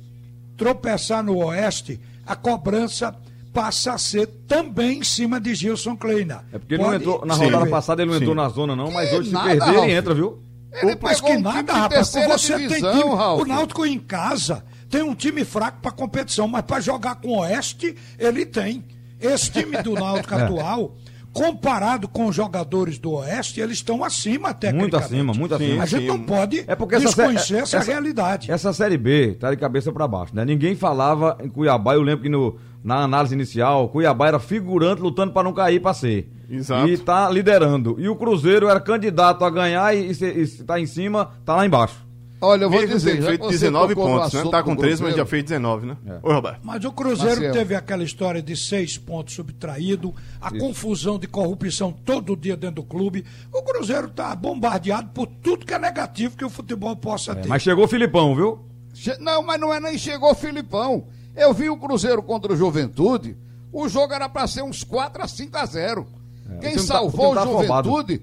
tropeçar 0.57 1.23
no 1.23 1.37
Oeste, 1.39 2.01
a 2.27 2.37
cobrança 2.37 3.15
passa 3.53 3.93
a 3.95 3.99
ser 3.99 4.27
também 4.47 4.99
em 4.99 5.05
cima 5.05 5.41
de 5.41 5.55
Gilson 5.55 5.97
Kleina. 5.97 6.45
É 6.53 6.59
porque 6.59 6.75
ele 6.75 6.83
não 6.83 6.95
entrou, 6.95 7.25
na 7.25 7.35
rodada 7.35 7.65
Sim. 7.65 7.71
passada 7.71 8.03
ele 8.03 8.11
não 8.11 8.19
Sim. 8.19 8.25
entrou 8.25 8.37
na 8.37 8.49
zona 8.49 8.77
não, 8.77 8.91
mas 8.91 9.09
Que 9.11 9.17
hoje 9.17 9.29
se 9.29 9.35
nada, 9.35 9.49
perder 9.49 9.69
ele 9.69 9.77
Ralf. 9.79 9.91
entra, 9.91 10.15
viu? 10.15 10.39
Ele 10.83 10.99
Mas 11.01 11.19
que 11.21 11.27
um 11.27 11.31
time 11.31 11.43
nada, 11.43 11.73
de 11.73 11.79
rapaz. 11.79 12.09
Você 12.09 12.53
tem 12.57 12.69
divisão, 12.69 13.01
time. 13.01 13.15
Ralf. 13.15 13.43
O 13.43 13.47
Náutico 13.47 13.87
em 13.87 13.99
casa 13.99 14.65
tem 14.91 15.03
um 15.03 15.15
time 15.15 15.45
fraco 15.45 15.81
para 15.81 15.91
competição, 15.91 16.47
mas 16.47 16.63
para 16.63 16.79
jogar 16.81 17.17
com 17.17 17.29
o 17.29 17.39
Oeste, 17.41 17.97
ele 18.19 18.45
tem. 18.45 18.85
Esse 19.21 19.51
time 19.51 19.83
do 19.83 19.95
Náutico 19.99 20.35
É. 20.35 20.43
atual, 20.43 20.95
comparado 21.33 22.09
com 22.09 22.27
os 22.27 22.35
jogadores 22.35 22.99
do 22.99 23.13
Oeste, 23.13 23.61
eles 23.61 23.77
estão 23.79 24.03
acima 24.05 24.53
tecnicamente. 24.55 24.79
Muito 24.93 24.97
acima, 24.97 25.33
muito 25.35 25.55
acima. 25.55 25.83
A 25.83 25.87
gente 25.87 26.07
não 26.07 26.21
pode 26.21 26.65
É 26.67 26.75
porque 26.75 26.97
essa, 26.97 27.07
desconhecer 27.07 27.67
sé- 27.67 27.77
essa, 27.77 27.81
realidade. 27.91 28.51
Essa 28.51 28.73
Série 28.73 28.97
B 28.97 29.35
tá 29.39 29.51
de 29.51 29.57
cabeça 29.57 29.93
pra 29.93 30.09
baixo, 30.09 30.35
né? 30.35 30.45
Ninguém 30.45 30.75
falava 30.75 31.37
em 31.43 31.49
Cuiabá, 31.49 31.95
eu 31.95 32.03
lembro 32.03 32.23
que 32.23 32.29
no, 32.29 32.57
na 32.83 33.03
análise 33.03 33.35
inicial, 33.35 33.89
Cuiabá 33.89 34.29
era 34.29 34.39
figurante 34.39 35.01
lutando 35.03 35.33
pra 35.33 35.43
não 35.43 35.53
cair 35.53 35.81
pra 35.81 35.95
ser. 35.95 36.33
Exato. 36.51 36.89
E 36.89 36.97
tá 36.97 37.29
liderando. 37.29 37.97
E 37.99 38.09
o 38.09 38.17
Cruzeiro 38.17 38.69
era 38.69 38.81
candidato 38.81 39.45
a 39.45 39.51
ganhar 39.51 39.95
e, 39.95 40.11
e, 40.11 40.15
se- 40.15 40.33
e 40.33 40.47
se 40.47 40.65
tá 40.65 40.81
em 40.81 40.87
cima, 40.87 41.31
tá 41.45 41.55
lá 41.55 41.67
embaixo. 41.67 42.08
Olha, 42.41 42.65
eu 42.65 42.71
vou 42.71 42.79
Mesmo 42.81 42.95
dizer, 42.95 43.21
feito 43.23 43.41
que 43.41 43.47
você 43.53 43.59
19 43.67 43.95
tocou 43.97 44.11
no 44.15 44.21
pontos, 44.21 44.33
né? 44.45 44.51
Tá 44.51 44.63
com 44.63 44.75
do 44.77 44.81
13, 44.81 45.03
mas 45.03 45.17
já 45.17 45.27
fez 45.27 45.43
19, 45.43 45.87
né? 45.87 45.97
É. 46.07 46.19
Oi, 46.23 46.35
Roberto. 46.35 46.61
Mas 46.63 46.85
o 46.85 46.93
Cruzeiro 46.93 47.31
Marcelo. 47.33 47.53
teve 47.53 47.75
aquela 47.75 48.05
história 48.05 48.41
de 48.41 48.57
seis 48.57 48.97
pontos 48.97 49.35
subtraídos, 49.35 50.13
a 50.41 50.51
confusão 50.57 51.19
de 51.19 51.27
corrupção 51.27 51.93
todo 51.93 52.37
dia 52.37 52.57
dentro 52.57 52.77
do 52.77 52.83
clube. 52.85 53.25
O 53.53 53.63
Cruzeiro 53.63 54.07
está 54.07 54.37
bombardeado 54.37 55.11
por 55.11 55.27
tudo 55.27 55.67
que 55.67 55.75
é 55.75 55.79
negativo 55.81 56.37
que 56.37 56.45
o 56.45 56.51
futebol 56.51 56.95
possa 56.95 57.35
ter. 57.35 57.49
Mas 57.49 57.63
chegou 57.63 57.85
o 57.87 57.89
Filipão, 57.89 58.35
viu? 58.37 58.61
Che- 58.95 59.19
Não, 59.19 59.43
mas 59.43 59.61
não 59.61 59.75
é 59.75 59.81
nem 59.81 59.99
chegou 59.99 60.31
o 60.31 60.35
Filipão. 60.35 61.07
Eu 61.35 61.53
vi 61.53 61.69
o 61.69 61.77
Cruzeiro 61.77 62.23
contra 62.23 62.53
o 62.53 62.57
Juventude. 62.57 63.37
O 63.73 63.89
jogo 63.89 64.13
era 64.15 64.29
para 64.29 64.47
ser 64.47 64.63
uns 64.63 64.85
4 64.85 65.23
a 65.23 65.27
5 65.29 65.57
a 65.57 65.67
0. 65.67 66.07
o 66.57 66.59
Quem 66.61 66.75
tá- 66.77 66.83
salvou 66.83 67.33
o 67.33 67.35
tá 67.35 67.45
o 67.45 67.59
afobado. 67.59 67.89
Juventude? 67.91 68.23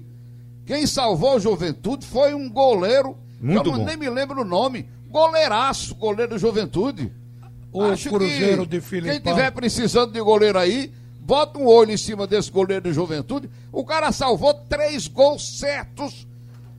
Quem 0.64 0.86
salvou 0.86 1.36
o 1.36 1.38
Juventude 1.40 2.06
foi 2.06 2.34
um 2.34 2.50
goleiro. 2.50 3.16
Muito 3.40 3.70
eu 3.70 3.76
bom. 3.76 3.84
nem 3.84 3.96
me 3.96 4.08
lembro 4.08 4.40
o 4.40 4.44
nome. 4.44 4.88
Goleiraço, 5.08 5.94
goleiro 5.94 6.32
do 6.32 6.38
Juventude. 6.38 7.12
O 7.72 7.82
Acho 7.84 8.10
Cruzeiro 8.10 8.62
que 8.62 8.68
de 8.68 8.80
Filipão. 8.80 9.20
Quem 9.20 9.32
tiver 9.32 9.50
precisando 9.50 10.12
de 10.12 10.20
goleiro 10.20 10.58
aí, 10.58 10.92
bota 11.20 11.58
um 11.58 11.66
olho 11.66 11.92
em 11.92 11.96
cima 11.96 12.26
desse 12.26 12.50
goleiro 12.50 12.84
do 12.84 12.92
Juventude. 12.92 13.50
O 13.70 13.84
cara 13.84 14.12
salvou 14.12 14.54
três 14.54 15.06
gols 15.06 15.58
certos. 15.58 16.26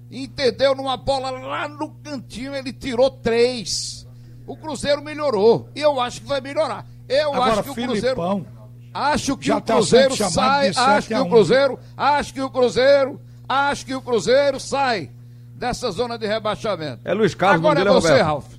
Entendeu? 0.09 0.73
Numa 0.73 0.97
bola 0.97 1.29
lá 1.29 1.67
no 1.67 1.89
cantinho, 1.89 2.55
ele 2.55 2.71
tirou 2.71 3.09
três. 3.09 4.07
O 4.45 4.55
Cruzeiro 4.55 5.03
melhorou. 5.03 5.69
E 5.75 5.81
eu 5.81 5.99
acho 5.99 6.21
que 6.21 6.27
vai 6.27 6.39
melhorar. 6.39 6.85
Eu 7.07 7.33
Agora, 7.33 7.53
acho 7.53 7.63
que 7.63 7.69
o 7.69 7.73
Cruzeiro. 7.73 8.01
Filipão, 8.01 8.45
Acho 8.93 9.37
que 9.37 9.51
o 9.51 9.61
tá 9.61 9.73
Cruzeiro 9.75 10.15
chamado 10.15 10.33
sai. 10.33 10.71
Acho 10.75 11.07
que 11.07 11.13
o. 11.15 11.25
Cruzeiro. 11.29 11.79
Acho 11.95 12.33
que 12.33 12.41
o 12.41 12.49
Cruzeiro. 12.49 13.21
Acho 13.47 13.85
que 13.85 13.95
o 13.95 14.01
Cruzeiro 14.01 14.59
sai 14.59 15.11
dessa 15.57 15.89
zona 15.91 16.17
de 16.17 16.27
rebaixamento. 16.27 17.01
É 17.03 17.13
Luiz 17.13 17.33
Carlos, 17.33 17.59
Agora 17.59 17.79
é 17.81 17.83
você, 17.85 18.07
Roberto. 18.09 18.25
Ralf. 18.25 18.53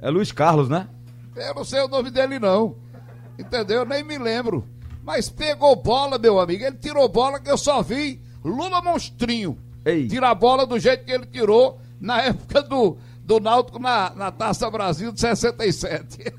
É 0.00 0.10
Luiz 0.10 0.30
Carlos, 0.30 0.68
né? 0.68 0.86
Eu 1.34 1.54
não 1.54 1.64
sei 1.64 1.80
o 1.80 1.88
nome 1.88 2.10
dele, 2.10 2.38
não. 2.38 2.76
Entendeu? 3.38 3.84
Nem 3.84 4.04
me 4.04 4.18
lembro. 4.18 4.66
Mas 5.02 5.28
pegou 5.28 5.74
bola, 5.76 6.18
meu 6.18 6.38
amigo. 6.38 6.62
Ele 6.64 6.76
tirou 6.76 7.08
bola 7.08 7.40
que 7.40 7.50
eu 7.50 7.56
só 7.58 7.82
vi 7.82 8.20
Lula 8.44 8.82
Monstrinho. 8.82 9.58
Ei. 9.84 10.08
Tirar 10.08 10.34
bola 10.34 10.66
do 10.66 10.78
jeito 10.78 11.04
que 11.04 11.12
ele 11.12 11.26
tirou 11.26 11.80
na 12.00 12.20
época 12.22 12.62
do, 12.62 12.98
do 13.24 13.40
Náutico 13.40 13.78
na, 13.78 14.10
na 14.14 14.30
Taça 14.30 14.70
Brasil 14.70 15.10
de 15.12 15.20
67. 15.20 16.32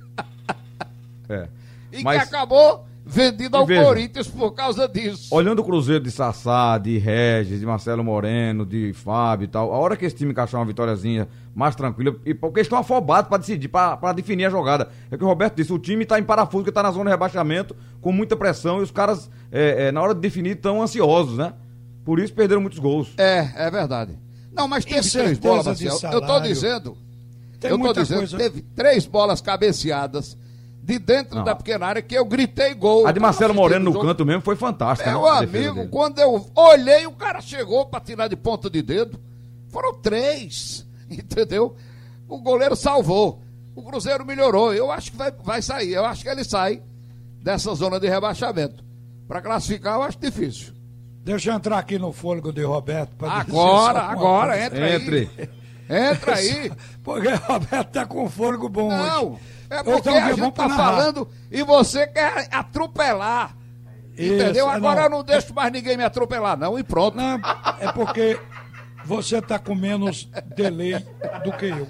É. 1.29 1.47
e 1.91 2.03
Mas- 2.03 2.21
que 2.23 2.35
acabou 2.35 2.86
vendido 3.07 3.55
ao 3.57 3.65
veja. 3.65 3.83
Corinthians 3.83 4.27
por 4.27 4.51
causa 4.51 4.87
disso. 4.87 5.33
Olhando 5.33 5.59
o 5.59 5.63
Cruzeiro 5.63 6.03
de 6.03 6.11
Sassá, 6.11 6.77
de 6.77 6.97
Regis, 6.97 7.59
de 7.59 7.65
Marcelo 7.65 8.03
Moreno, 8.03 8.65
de 8.65 8.91
Fábio 8.93 9.45
e 9.45 9.47
tal, 9.47 9.73
a 9.73 9.77
hora 9.77 9.95
que 9.95 10.05
esse 10.05 10.15
time 10.15 10.31
encaixar 10.31 10.59
uma 10.59 10.65
vitóriazinha 10.67 11.27
mais 11.55 11.75
tranquila, 11.75 12.15
e 12.25 12.33
porque 12.33 12.59
eles 12.59 12.67
estão 12.67 12.77
afobados 12.77 13.29
para 13.29 13.37
decidir, 13.39 13.67
para 13.69 14.13
definir 14.13 14.45
a 14.45 14.49
jogada. 14.49 14.89
É 15.09 15.15
o 15.15 15.17
que 15.17 15.23
o 15.23 15.27
Roberto 15.27 15.55
disse, 15.55 15.73
o 15.73 15.79
time 15.79 16.03
está 16.03 16.19
em 16.19 16.23
parafuso, 16.23 16.63
que 16.63 16.69
está 16.69 16.83
na 16.83 16.91
zona 16.91 17.05
de 17.05 17.09
rebaixamento, 17.11 17.75
com 18.01 18.11
muita 18.11 18.35
pressão, 18.35 18.79
e 18.79 18.83
os 18.83 18.91
caras, 18.91 19.29
é, 19.51 19.87
é, 19.87 19.91
na 19.91 20.01
hora 20.01 20.13
de 20.13 20.19
definir, 20.19 20.55
estão 20.55 20.81
ansiosos, 20.81 21.37
né? 21.37 21.53
Por 22.05 22.19
isso 22.19 22.33
perderam 22.33 22.61
muitos 22.61 22.79
gols. 22.79 23.13
É, 23.17 23.49
é 23.55 23.71
verdade. 23.71 24.17
Não, 24.53 24.67
mas 24.67 24.85
teve 24.85 25.09
três 25.09 25.37
bolas, 25.39 25.65
Marcelo. 25.65 26.13
Eu 26.13 26.21
tô 26.21 26.27
salário. 26.27 26.47
dizendo. 26.47 26.97
Tem 27.59 27.71
eu 27.71 27.77
tô 27.77 27.83
muita 27.83 28.01
dizendo, 28.03 28.17
coisa- 28.19 28.37
teve 28.37 28.61
três 28.75 29.05
bolas 29.05 29.41
cabeceadas 29.41 30.37
de 30.87 30.97
dentro 30.99 31.35
Não. 31.35 31.43
da 31.43 31.53
pequena 31.53 31.85
área 31.85 32.01
que 32.01 32.15
eu 32.15 32.23
gritei 32.23 32.73
gol. 32.73 33.05
A 33.05 33.11
de 33.11 33.19
Marcelo 33.19 33.53
Moreno 33.53 33.91
no 33.91 33.99
canto 33.99 34.25
mesmo 34.25 34.41
foi 34.41 34.55
fantástica. 34.55 35.11
Meu 35.11 35.21
né? 35.21 35.29
Amigo, 35.39 35.89
quando 35.89 36.17
eu 36.19 36.49
olhei, 36.55 37.05
o 37.05 37.11
cara 37.11 37.41
chegou 37.41 37.85
pra 37.87 37.99
tirar 37.99 38.29
de 38.29 38.37
ponta 38.37 38.69
de 38.69 38.81
dedo. 38.81 39.19
Foram 39.67 39.95
três, 39.99 40.87
entendeu? 41.11 41.75
O 42.25 42.39
goleiro 42.39 42.73
salvou. 42.73 43.41
O 43.75 43.83
Cruzeiro 43.83 44.25
melhorou. 44.25 44.73
Eu 44.73 44.89
acho 44.89 45.11
que 45.11 45.17
vai, 45.17 45.29
vai 45.43 45.61
sair. 45.61 45.91
Eu 45.91 46.05
acho 46.05 46.23
que 46.23 46.29
ele 46.29 46.45
sai 46.45 46.81
dessa 47.43 47.75
zona 47.75 47.99
de 47.99 48.07
rebaixamento. 48.07 48.81
Pra 49.27 49.41
classificar, 49.41 49.95
eu 49.95 50.03
acho 50.03 50.17
difícil. 50.17 50.73
deixa 51.21 51.51
eu 51.51 51.55
entrar 51.55 51.77
aqui 51.79 51.99
no 51.99 52.13
fôlego 52.13 52.53
de 52.53 52.63
Roberto. 52.63 53.13
pra 53.17 53.27
dizer 53.43 53.51
Agora, 53.51 53.99
agora, 54.03 54.51
coisa. 54.53 54.65
entra 54.67 54.95
Entre. 54.95 55.29
aí. 55.37 56.09
Entra 56.11 56.35
aí. 56.35 56.71
Porque 57.03 57.27
o 57.27 57.35
Roberto 57.37 57.89
tá 57.91 58.05
com 58.05 58.29
fôlego 58.29 58.69
bom 58.69 58.87
Não, 58.89 59.33
hoje. 59.33 59.41
É 59.69 59.83
porque 59.83 60.09
a 60.09 60.33
gente 60.33 60.51
tá 60.51 60.69
falando 60.69 61.27
e 61.51 61.63
você 61.63 62.07
quer 62.07 62.47
atropelar. 62.51 63.55
Entendeu? 64.13 64.51
Isso, 64.51 64.59
é, 64.59 64.75
Agora 64.75 64.95
não. 64.95 65.03
eu 65.03 65.09
não 65.09 65.23
deixo 65.23 65.53
mais 65.53 65.71
ninguém 65.71 65.95
me 65.95 66.03
atropelar, 66.03 66.57
não, 66.57 66.77
e 66.79 66.83
pronto. 66.83 67.15
Não, 67.15 67.39
é 67.79 67.91
porque 67.91 68.39
você 69.05 69.41
tá 69.41 69.59
com 69.59 69.75
menos 69.75 70.27
delay 70.55 71.05
do 71.43 71.51
que 71.51 71.65
eu. 71.65 71.87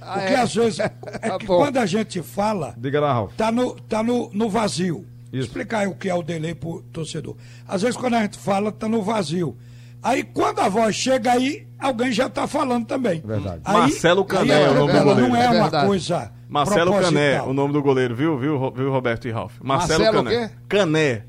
Ah, 0.00 0.14
Porque 0.14 0.32
é? 0.32 0.40
às 0.40 0.54
vezes 0.54 0.78
é 0.80 0.88
Tá 0.88 1.38
que 1.38 1.46
bom. 1.46 1.58
quando 1.58 1.76
a 1.76 1.86
gente 1.86 2.22
fala, 2.22 2.74
Diga 2.76 3.00
lá, 3.00 3.26
tá 3.36 3.52
no, 3.52 3.74
tá 3.80 4.02
no, 4.02 4.30
no 4.32 4.48
vazio. 4.50 5.06
Isso. 5.32 5.46
Explicar 5.46 5.80
aí 5.80 5.86
o 5.86 5.94
que 5.94 6.08
é 6.08 6.14
o 6.14 6.22
delay 6.22 6.54
pro 6.54 6.82
torcedor. 6.92 7.36
Às 7.66 7.82
vezes 7.82 7.96
quando 7.96 8.14
a 8.14 8.22
gente 8.22 8.38
fala, 8.38 8.70
tá 8.72 8.88
no 8.88 9.02
vazio. 9.02 9.56
Aí 10.02 10.24
quando 10.24 10.58
a 10.60 10.68
voz 10.68 10.94
chega 10.96 11.32
aí, 11.32 11.66
alguém 11.82 12.12
já 12.12 12.28
tá 12.28 12.46
falando 12.46 12.86
também. 12.86 13.20
Verdade. 13.20 13.60
Aí, 13.64 13.76
Marcelo 13.76 14.24
Cané 14.24 14.54
aí 14.54 14.62
é 14.62 14.70
o 14.70 14.74
nome 14.74 14.92
do 14.92 15.04
goleiro. 15.04 15.28
Não 15.28 15.36
é, 15.36 15.44
É 15.44 15.50
uma 15.50 15.70
coisa 15.86 16.32
Marcelo 16.48 16.92
Cané, 17.00 17.40
o 17.42 17.52
nome 17.54 17.72
do 17.72 17.82
goleiro, 17.82 18.14
viu, 18.14 18.38
viu, 18.38 18.70
viu 18.72 18.90
Roberto 18.90 19.26
e 19.26 19.30
Ralf? 19.30 19.54
Marcelo, 19.62 20.04
Marcelo 20.04 20.20
o 20.20 20.24
Cané. 20.24 20.48
quê? 20.48 20.54
Cané, 20.68 21.24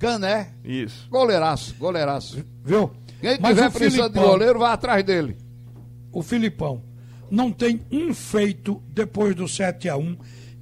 Cané, 0.00 0.48
isso. 0.64 1.08
goleiraço, 1.08 1.76
goleiraço. 1.78 2.44
Viu? 2.64 2.90
Quem 3.20 3.38
Mas 3.40 3.54
tiver 3.56 3.70
precisando 3.70 4.12
de 4.12 4.18
goleiro, 4.18 4.58
vai 4.58 4.72
atrás 4.72 5.04
dele. 5.04 5.36
o 6.12 6.22
Filipão 6.22 6.82
não 7.30 7.52
tem 7.52 7.80
um 7.90 8.12
feito 8.12 8.82
depois 8.88 9.34
do 9.34 9.46
7 9.46 9.88
a 9.88 9.96
1 9.96 10.16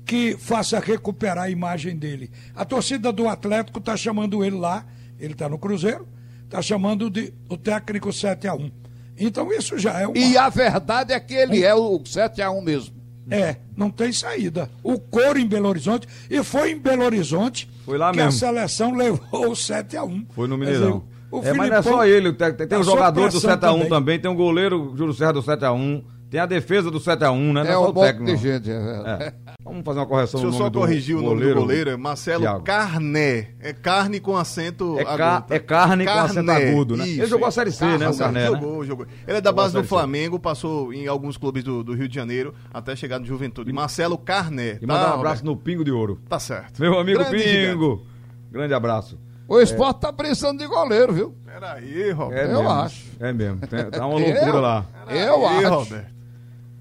que 0.04 0.36
faça 0.38 0.78
recuperar 0.78 1.44
a 1.44 1.50
imagem 1.50 1.96
dele. 1.96 2.30
A 2.54 2.64
torcida 2.64 3.12
do 3.12 3.28
Atlético 3.28 3.78
está 3.78 3.96
chamando 3.96 4.44
ele 4.44 4.56
lá, 4.56 4.84
ele 5.18 5.32
está 5.32 5.48
no 5.48 5.58
Cruzeiro, 5.58 6.06
está 6.44 6.60
chamando 6.60 7.08
de 7.08 7.32
o 7.48 7.56
técnico 7.56 8.12
7 8.12 8.46
a 8.46 8.54
1 8.54 8.70
Então 9.18 9.52
isso 9.52 9.78
já 9.78 10.00
é 10.00 10.06
uma... 10.06 10.16
E 10.16 10.36
a 10.36 10.48
verdade 10.48 11.12
é 11.12 11.20
que 11.20 11.34
ele 11.34 11.64
é 11.64 11.74
o 11.74 11.98
7x1 12.00 12.62
mesmo. 12.62 12.96
É, 13.30 13.56
não 13.76 13.90
tem 13.90 14.12
saída. 14.12 14.70
O 14.82 14.98
coro 14.98 15.38
em 15.38 15.46
Belo 15.46 15.68
Horizonte, 15.68 16.06
e 16.30 16.42
foi 16.44 16.70
em 16.72 16.78
Belo 16.78 17.04
Horizonte 17.04 17.68
Foi 17.84 17.98
lá 17.98 18.10
que 18.12 18.18
mesmo. 18.18 18.28
a 18.28 18.32
seleção 18.32 18.94
levou 18.94 19.50
o 19.50 19.56
7 19.56 19.96
a 19.96 20.04
1 20.04 20.26
Foi 20.30 20.46
no 20.46 20.56
Mineirão. 20.56 21.02
dizer, 21.32 21.48
é, 21.48 21.52
mas 21.52 21.70
não 21.70 21.76
é 21.76 21.82
só 21.82 22.06
ele, 22.06 22.32
tem, 22.32 22.54
tem, 22.54 22.68
passou 22.68 22.84
jogador 22.94 23.28
do 23.28 23.40
pressão 23.40 23.50
7x1 23.58 23.88
também. 23.88 24.18
tem 24.20 24.30
o 24.30 24.34
goleiro 24.34 24.94
Júlio 24.96 25.12
Serra 25.12 25.32
do 25.32 25.42
7x1, 25.42 26.04
tem 26.30 26.40
a 26.40 26.46
defesa 26.46 26.90
do 26.90 26.98
7x1, 26.98 27.52
né? 27.52 27.52
Não 27.52 27.60
É 27.62 27.72
só 27.72 27.86
um 27.86 27.90
o 27.90 27.94
monte 27.94 28.04
técnico. 28.06 28.36
de 28.36 28.42
gente. 28.42 28.70
é 28.70 28.78
verdade. 28.80 29.22
É. 29.24 29.34
Vamos 29.64 29.84
fazer 29.84 29.98
uma 30.00 30.06
correção 30.06 30.40
Deixa 30.40 30.46
eu 30.46 30.50
no 30.52 30.56
só 30.56 30.62
nome 30.64 30.70
do 30.72 30.78
corrigir 30.80 31.16
o 31.16 31.22
nome 31.22 31.44
do 31.44 31.54
goleiro, 31.54 31.90
é 31.90 31.96
Marcelo 31.96 32.42
Thiago. 32.42 32.62
Carné. 32.64 33.48
É 33.60 33.72
carne 33.72 34.20
com 34.20 34.36
acento 34.36 34.96
É, 34.98 35.04
ca- 35.04 35.10
agudo, 35.36 35.48
tá? 35.48 35.54
é 35.54 35.58
carne 35.58 36.04
com 36.04 36.10
acento 36.12 36.50
agudo, 36.50 36.96
né? 36.96 37.06
isso, 37.08 37.20
Ele 37.20 37.26
jogou 37.26 37.48
a. 37.48 37.50
Série 37.50 37.72
C, 37.72 37.84
né, 37.84 37.94
o 37.94 37.98
Carné, 37.98 38.16
Carné, 38.18 38.40
né? 38.40 38.46
Jogou, 38.46 38.84
jogou. 38.84 39.06
Ele 39.26 39.36
é 39.38 39.40
da 39.40 39.50
Jogou 39.50 39.64
base 39.64 39.74
do. 39.74 39.82
Flamengo, 39.84 40.38
passou 40.38 40.92
em 40.92 41.06
alguns 41.08 41.36
clubes 41.36 41.64
do, 41.64 41.82
do 41.82 41.94
Rio 41.94 42.06
de 42.08 42.14
Janeiro, 42.14 42.54
até 42.72 42.94
chegar 42.94 43.18
no 43.18 43.26
Juventude. 43.26 43.72
Marcelo 43.72 44.16
Carné. 44.16 44.78
E 44.80 44.86
mandar 44.86 45.04
tá, 45.06 45.10
um 45.10 45.14
abraço 45.18 45.42
Roberto? 45.42 45.44
no 45.44 45.56
Pingo 45.56 45.84
de 45.84 45.90
Ouro. 45.90 46.20
Tá 46.28 46.38
certo. 46.38 46.80
Meu 46.80 46.98
amigo 46.98 47.18
Grande 47.18 47.42
Pingo. 47.42 48.06
Grande 48.52 48.72
abraço. 48.74 49.18
O 49.48 49.60
esporte 49.60 50.00
tá 50.00 50.12
precisando 50.12 50.58
de 50.58 50.66
goleiro, 50.66 51.12
viu? 51.12 51.34
Peraí, 51.44 52.10
Roberto. 52.10 52.40
É 52.40 52.52
Eu 52.52 52.58
mesmo. 52.58 52.70
acho. 52.70 53.04
É 53.20 53.32
mesmo. 53.32 53.60
Tem- 53.66 53.90
tá 53.90 54.06
uma 54.06 54.18
loucura 54.18 54.46
Eu? 54.46 54.60
lá. 54.60 54.86
Eu 55.08 55.46
acho. 55.46 55.68
Roberto. 55.68 56.15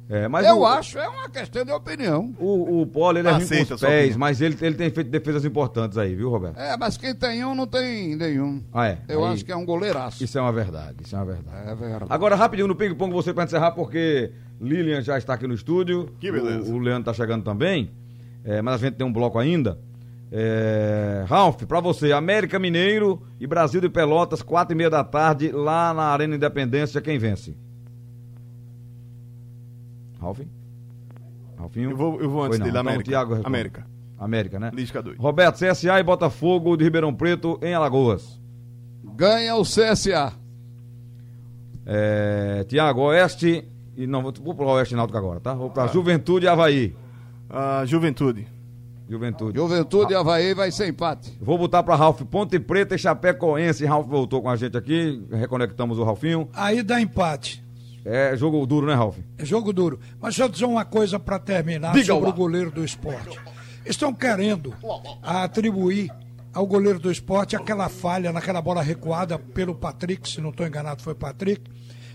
É, 0.07 0.27
mas 0.27 0.45
Eu 0.45 0.59
o, 0.59 0.65
acho, 0.67 0.99
é 0.99 1.07
uma 1.09 1.27
questão 1.27 1.65
de 1.65 1.71
opinião. 1.71 2.31
O, 2.39 2.81
o 2.81 2.85
Poli, 2.85 3.19
ele 3.19 3.27
é 3.27 3.31
ruim 3.31 3.39
com 3.39 3.45
Aceita 3.45 3.73
os 3.73 3.83
a 3.83 3.87
sua 3.87 3.87
pés, 3.89 4.01
opinião. 4.01 4.19
mas 4.19 4.39
ele, 4.41 4.57
ele 4.61 4.75
tem 4.75 4.89
feito 4.91 5.09
defesas 5.09 5.43
importantes 5.45 5.97
aí, 5.97 6.13
viu, 6.13 6.29
Roberto? 6.29 6.59
É, 6.59 6.77
mas 6.77 6.95
quem 6.95 7.15
tem 7.15 7.43
um 7.43 7.55
não 7.55 7.65
tem 7.65 8.15
nenhum. 8.15 8.61
Ah, 8.71 8.87
é. 8.87 8.99
Eu 9.09 9.25
Aí- 9.25 9.33
acho 9.33 9.43
que 9.43 9.51
é 9.51 9.55
um 9.55 9.65
goleiraço. 9.65 10.23
Isso 10.23 10.37
é 10.37 10.41
uma 10.41 10.51
verdade, 10.51 10.97
isso 11.03 11.15
é 11.15 11.19
uma 11.19 11.25
verdade. 11.25 11.69
É 11.69 11.73
verdade. 11.75 12.05
Agora, 12.09 12.35
rapidinho 12.35 12.67
no 12.67 12.75
ping-pong, 12.75 13.11
você 13.11 13.33
para 13.33 13.45
encerrar, 13.45 13.71
porque 13.71 14.31
Lilian 14.61 15.01
já 15.01 15.17
está 15.17 15.33
aqui 15.33 15.47
no 15.47 15.55
estúdio. 15.55 16.09
Que 16.19 16.31
beleza. 16.31 16.71
O, 16.71 16.75
o 16.75 16.79
Leandro 16.79 17.01
está 17.09 17.13
chegando 17.13 17.43
também. 17.43 17.89
É, 18.43 18.61
mas 18.61 18.75
a 18.75 18.77
gente 18.85 18.97
tem 18.97 19.07
um 19.07 19.11
bloco 19.11 19.39
ainda. 19.39 19.79
É, 20.31 21.23
Ralf, 21.27 21.63
pra 21.63 21.79
você, 21.79 22.11
América 22.11 22.59
Mineiro 22.59 23.21
e 23.39 23.47
Brasil 23.47 23.81
de 23.81 23.89
Pelotas, 23.89 24.41
quatro 24.43 24.75
e 24.75 24.77
meia 24.77 24.89
da 24.89 25.03
tarde, 25.03 25.51
lá 25.51 25.93
na 25.93 26.03
Arena 26.03 26.35
Independência, 26.35 27.01
quem 27.01 27.17
vence? 27.17 27.55
Ralf? 30.25 30.39
Ralfinho? 31.57 31.91
Eu 31.91 31.97
vou, 31.97 32.19
eu 32.21 32.29
vou 32.29 32.43
antes 32.43 32.57
Foi 32.57 32.65
dele, 32.65 32.69
Então, 32.77 32.81
América. 32.81 33.09
Thiago 33.09 33.33
responde. 33.33 33.47
América. 33.47 33.87
América, 34.17 34.59
né? 34.59 34.71
Lisca 34.73 35.01
dois. 35.01 35.17
Roberto, 35.17 35.55
CSA 35.59 35.99
e 35.99 36.03
Botafogo 36.03 36.75
de 36.77 36.83
Ribeirão 36.83 37.13
Preto 37.13 37.59
em 37.61 37.73
Alagoas. 37.73 38.41
Ganha 39.15 39.55
o 39.55 39.63
CSA. 39.63 40.33
É, 41.85 42.65
Tiago, 42.67 43.01
Oeste. 43.01 43.67
E 43.95 44.07
não, 44.07 44.21
vou, 44.21 44.33
vou 44.43 44.55
pro 44.55 44.67
Oeste 44.67 44.95
Náutico 44.95 45.17
agora, 45.17 45.39
tá? 45.39 45.53
Vou 45.53 45.69
pra 45.69 45.87
Juventude 45.87 46.45
e 46.45 46.49
Havaí. 46.49 46.95
Ah, 47.49 47.83
Juventude. 47.85 48.47
Juventude. 49.07 49.57
Juventude 49.57 50.13
e 50.13 50.15
Havaí 50.15 50.53
vai 50.53 50.71
ser 50.71 50.87
empate. 50.87 51.37
Vou 51.39 51.57
botar 51.57 51.83
pra 51.83 51.95
Ralf 51.95 52.21
Ponte 52.23 52.59
Preta 52.59 52.95
e 52.95 52.97
Chapecoense. 52.97 53.85
Ralf 53.85 54.07
voltou 54.07 54.41
com 54.41 54.49
a 54.49 54.55
gente 54.55 54.75
aqui. 54.75 55.23
Reconectamos 55.31 55.99
o 55.99 56.03
Ralfinho. 56.03 56.49
Aí 56.53 56.81
dá 56.81 56.99
empate. 56.99 57.63
É 58.05 58.37
jogo 58.37 58.63
duro, 58.67 58.85
né, 58.85 58.93
Ralf? 58.93 59.17
É 59.37 59.43
jogo 59.43 59.73
duro. 59.73 59.99
Mas 60.21 60.35
deixa 60.35 60.43
eu 60.43 60.49
dizer 60.49 60.65
uma 60.65 60.85
coisa 60.85 61.19
para 61.19 61.39
terminar 61.39 61.91
Diga 61.93 62.13
sobre 62.13 62.29
lá. 62.29 62.29
o 62.29 62.37
goleiro 62.37 62.69
do 62.69 62.85
esporte. 62.85 63.39
Estão 63.83 64.13
querendo 64.13 64.73
atribuir 65.23 66.11
ao 66.53 66.65
goleiro 66.67 66.99
do 66.99 67.11
esporte 67.11 67.55
aquela 67.55 67.89
falha 67.89 68.31
naquela 68.31 68.61
bola 68.61 68.81
recuada 68.81 69.37
pelo 69.39 69.75
Patrick, 69.75 70.29
se 70.29 70.39
não 70.39 70.51
estou 70.51 70.65
enganado 70.65 71.01
foi 71.01 71.13
Patrick, 71.15 71.69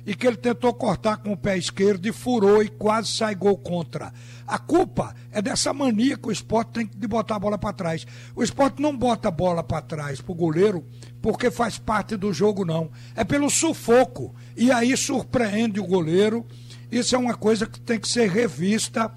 e 0.07 0.15
que 0.15 0.27
ele 0.27 0.37
tentou 0.37 0.73
cortar 0.75 1.19
com 1.19 1.33
o 1.33 1.37
pé 1.37 1.57
esquerdo 1.57 2.07
e 2.07 2.13
furou 2.13 2.63
e 2.63 2.69
quase 2.69 3.09
sai 3.09 3.35
gol 3.35 3.57
contra. 3.59 4.13
A 4.47 4.59
culpa 4.59 5.15
é 5.31 5.41
dessa 5.41 5.73
mania 5.73 6.17
que 6.17 6.29
o 6.29 6.33
esporte 6.33 6.73
tem 6.73 6.91
de 6.93 7.07
botar 7.07 7.37
a 7.37 7.39
bola 7.39 7.59
para 7.59 7.73
trás. 7.73 8.07
O 8.35 8.43
esporte 8.43 8.83
não 8.83 8.97
bota 8.97 9.29
a 9.29 9.31
bola 9.31 9.63
para 9.63 9.83
trás 9.83 10.21
pro 10.21 10.35
goleiro 10.35 10.85
porque 11.23 11.51
faz 11.51 11.79
parte 11.79 12.17
do 12.17 12.33
jogo, 12.33 12.65
não. 12.65 12.91
É 13.15 13.25
pelo 13.25 13.51
sufoco. 13.51 14.35
E 14.57 14.73
aí 14.73 14.97
surpreende 14.97 15.79
o 15.79 15.87
goleiro. 15.87 16.47
Isso 16.91 17.15
é 17.15 17.19
uma 17.19 17.35
coisa 17.35 17.67
que 17.67 17.81
tem 17.81 17.99
que 17.99 18.09
ser 18.09 18.29
revista 18.29 19.13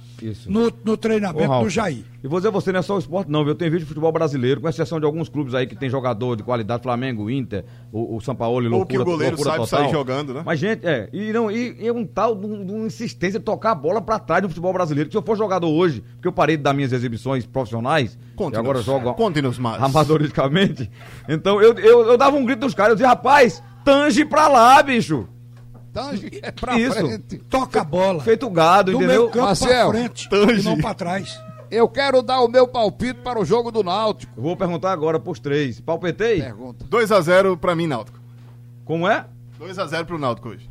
no, 0.47 0.71
no 0.86 0.93
Ô, 0.93 0.97
treinamento 0.97 1.47
Ralf, 1.49 1.63
do 1.63 1.69
Jair. 1.69 2.03
E 2.23 2.27
vou 2.27 2.39
dizer 2.39 2.49
a 2.49 2.51
você, 2.51 2.71
não 2.71 2.79
é 2.79 2.83
só 2.83 2.95
o 2.95 2.99
esporte, 2.99 3.29
não, 3.29 3.41
viu? 3.43 3.51
Eu 3.51 3.55
tenho 3.55 3.69
vídeo 3.71 3.83
de 3.83 3.88
futebol 3.88 4.12
brasileiro, 4.12 4.62
com 4.62 4.69
exceção 4.69 4.99
de 4.99 5.05
alguns 5.05 5.27
clubes 5.27 5.53
aí 5.53 5.67
que 5.67 5.75
tem 5.75 5.89
jogador 5.89 6.36
de 6.38 6.43
qualidade, 6.43 6.81
Flamengo, 6.83 7.29
Inter, 7.29 7.65
o, 7.91 8.15
o 8.15 8.21
São 8.21 8.36
Paulo 8.36 8.62
e 8.63 8.67
Ou 8.67 8.71
loucura, 8.77 8.97
que 8.97 9.01
o 9.01 9.05
goleiro 9.05 9.38
sabe 9.38 9.57
total. 9.57 9.67
sair 9.67 9.91
jogando, 9.91 10.33
né? 10.33 10.43
Mas, 10.45 10.59
gente, 10.59 10.86
é, 10.88 11.09
e, 11.12 11.33
não, 11.33 11.49
e, 11.51 11.75
e 11.81 11.88
é 11.88 11.91
um 11.91 12.05
tal 12.05 12.36
de, 12.36 12.45
um- 12.45 12.65
de 12.65 12.71
uma 12.71 12.86
insistência 12.88 13.39
de 13.39 13.45
tocar 13.45 13.71
a 13.71 13.75
bola 13.75 14.01
pra 14.01 14.19
trás 14.19 14.41
no 14.41 14.47
futebol 14.49 14.71
brasileiro. 14.71 15.09
Que 15.09 15.13
se 15.13 15.17
eu 15.17 15.23
for 15.23 15.36
jogador 15.38 15.67
hoje, 15.69 16.01
porque 16.15 16.27
eu 16.27 16.31
parei 16.33 16.55
de 16.55 16.63
dar 16.63 16.73
minhas 16.73 16.93
exibições 16.93 17.45
profissionais, 17.45 18.17
e 18.39 18.55
agora 18.55 18.81
jogo 18.81 19.13
Conte-nos 19.15 19.57
mais. 19.59 19.81
amadoristicamente, 19.83 20.89
então 21.27 21.62
eu, 21.62 21.73
eu, 21.73 22.05
eu 22.07 22.17
dava 22.17 22.38
um 22.38 22.45
grito 22.45 22.62
nos 22.65 22.73
caras, 22.73 22.91
eu 22.91 22.95
dizia, 22.95 23.09
rapaz, 23.09 23.62
tange 23.83 24.23
pra 24.23 24.47
lá, 24.47 24.81
bicho. 24.81 25.27
Tange 25.93 26.39
é 26.41 26.51
pra 26.51 26.77
Isso. 26.79 26.95
frente. 26.95 27.38
Toca 27.49 27.82
a 27.82 27.84
bola. 27.84 28.23
Feito 28.23 28.49
gado, 28.49 28.91
do 28.91 28.97
entendeu? 28.97 29.21
meio 29.21 29.29
campo 29.32 29.45
Marcel, 29.45 29.89
pra 29.91 29.99
frente 29.99 30.27
Tange. 30.29 30.62
e 30.62 30.63
não 30.63 30.77
pra 30.77 30.93
trás. 30.93 31.39
Eu 31.69 31.88
quero 31.88 32.21
dar 32.21 32.41
o 32.41 32.47
meu 32.47 32.67
palpite 32.67 33.19
para 33.21 33.39
o 33.39 33.45
jogo 33.45 33.71
do 33.71 33.84
Náutico. 33.84 34.32
Eu 34.38 34.43
Vou 34.43 34.56
perguntar 34.58 34.91
agora 34.91 35.19
pros 35.19 35.39
três. 35.39 35.79
Palpetei? 35.79 36.41
Pergunta. 36.41 36.86
2x0 36.86 37.58
pra 37.58 37.75
mim, 37.75 37.88
Náutico. 37.88 38.19
Como 38.86 39.08
é? 39.08 39.25
2x0 39.60 40.06
pro 40.06 40.17
Náutico 40.19 40.49
hoje. 40.49 40.69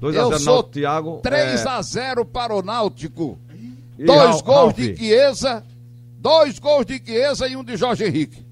2x0 0.00 0.14
Eu 0.32 0.38
sou 0.38 0.54
Náutico, 0.54 0.72
Thiago. 0.72 1.20
3 1.22 1.64
é, 1.64 1.68
a 1.68 1.82
0 1.82 2.24
para 2.24 2.54
o 2.54 2.62
Náutico. 2.62 3.38
e 3.98 4.04
Dois 4.04 4.18
Ralf- 4.20 4.42
gols 4.42 4.58
Ralf, 4.58 4.76
de 4.76 4.96
Chiesa, 4.96 5.64
dois 6.18 6.58
gols 6.58 6.86
de 6.86 7.02
Chiesa 7.04 7.46
e 7.48 7.56
um 7.56 7.62
de 7.64 7.76
Jorge 7.76 8.04
Henrique. 8.04 8.44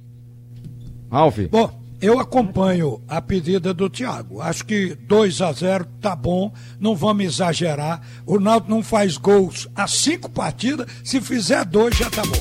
Ralf, 1.10 1.38
Bom, 1.50 1.79
eu 2.00 2.18
acompanho 2.18 3.02
a 3.06 3.20
pedida 3.20 3.74
do 3.74 3.90
Thiago. 3.90 4.40
Acho 4.40 4.64
que 4.64 4.94
2 4.94 5.42
a 5.42 5.52
0 5.52 5.86
tá 6.00 6.16
bom, 6.16 6.52
não 6.78 6.96
vamos 6.96 7.24
exagerar. 7.24 8.00
O 8.26 8.40
Náutico 8.40 8.70
não 8.70 8.82
faz 8.82 9.16
gols 9.16 9.68
há 9.74 9.86
cinco 9.86 10.30
partidas, 10.30 10.86
se 11.04 11.20
fizer 11.20 11.64
dois 11.64 11.96
já 11.96 12.08
tá 12.08 12.22
bom. 12.22 12.40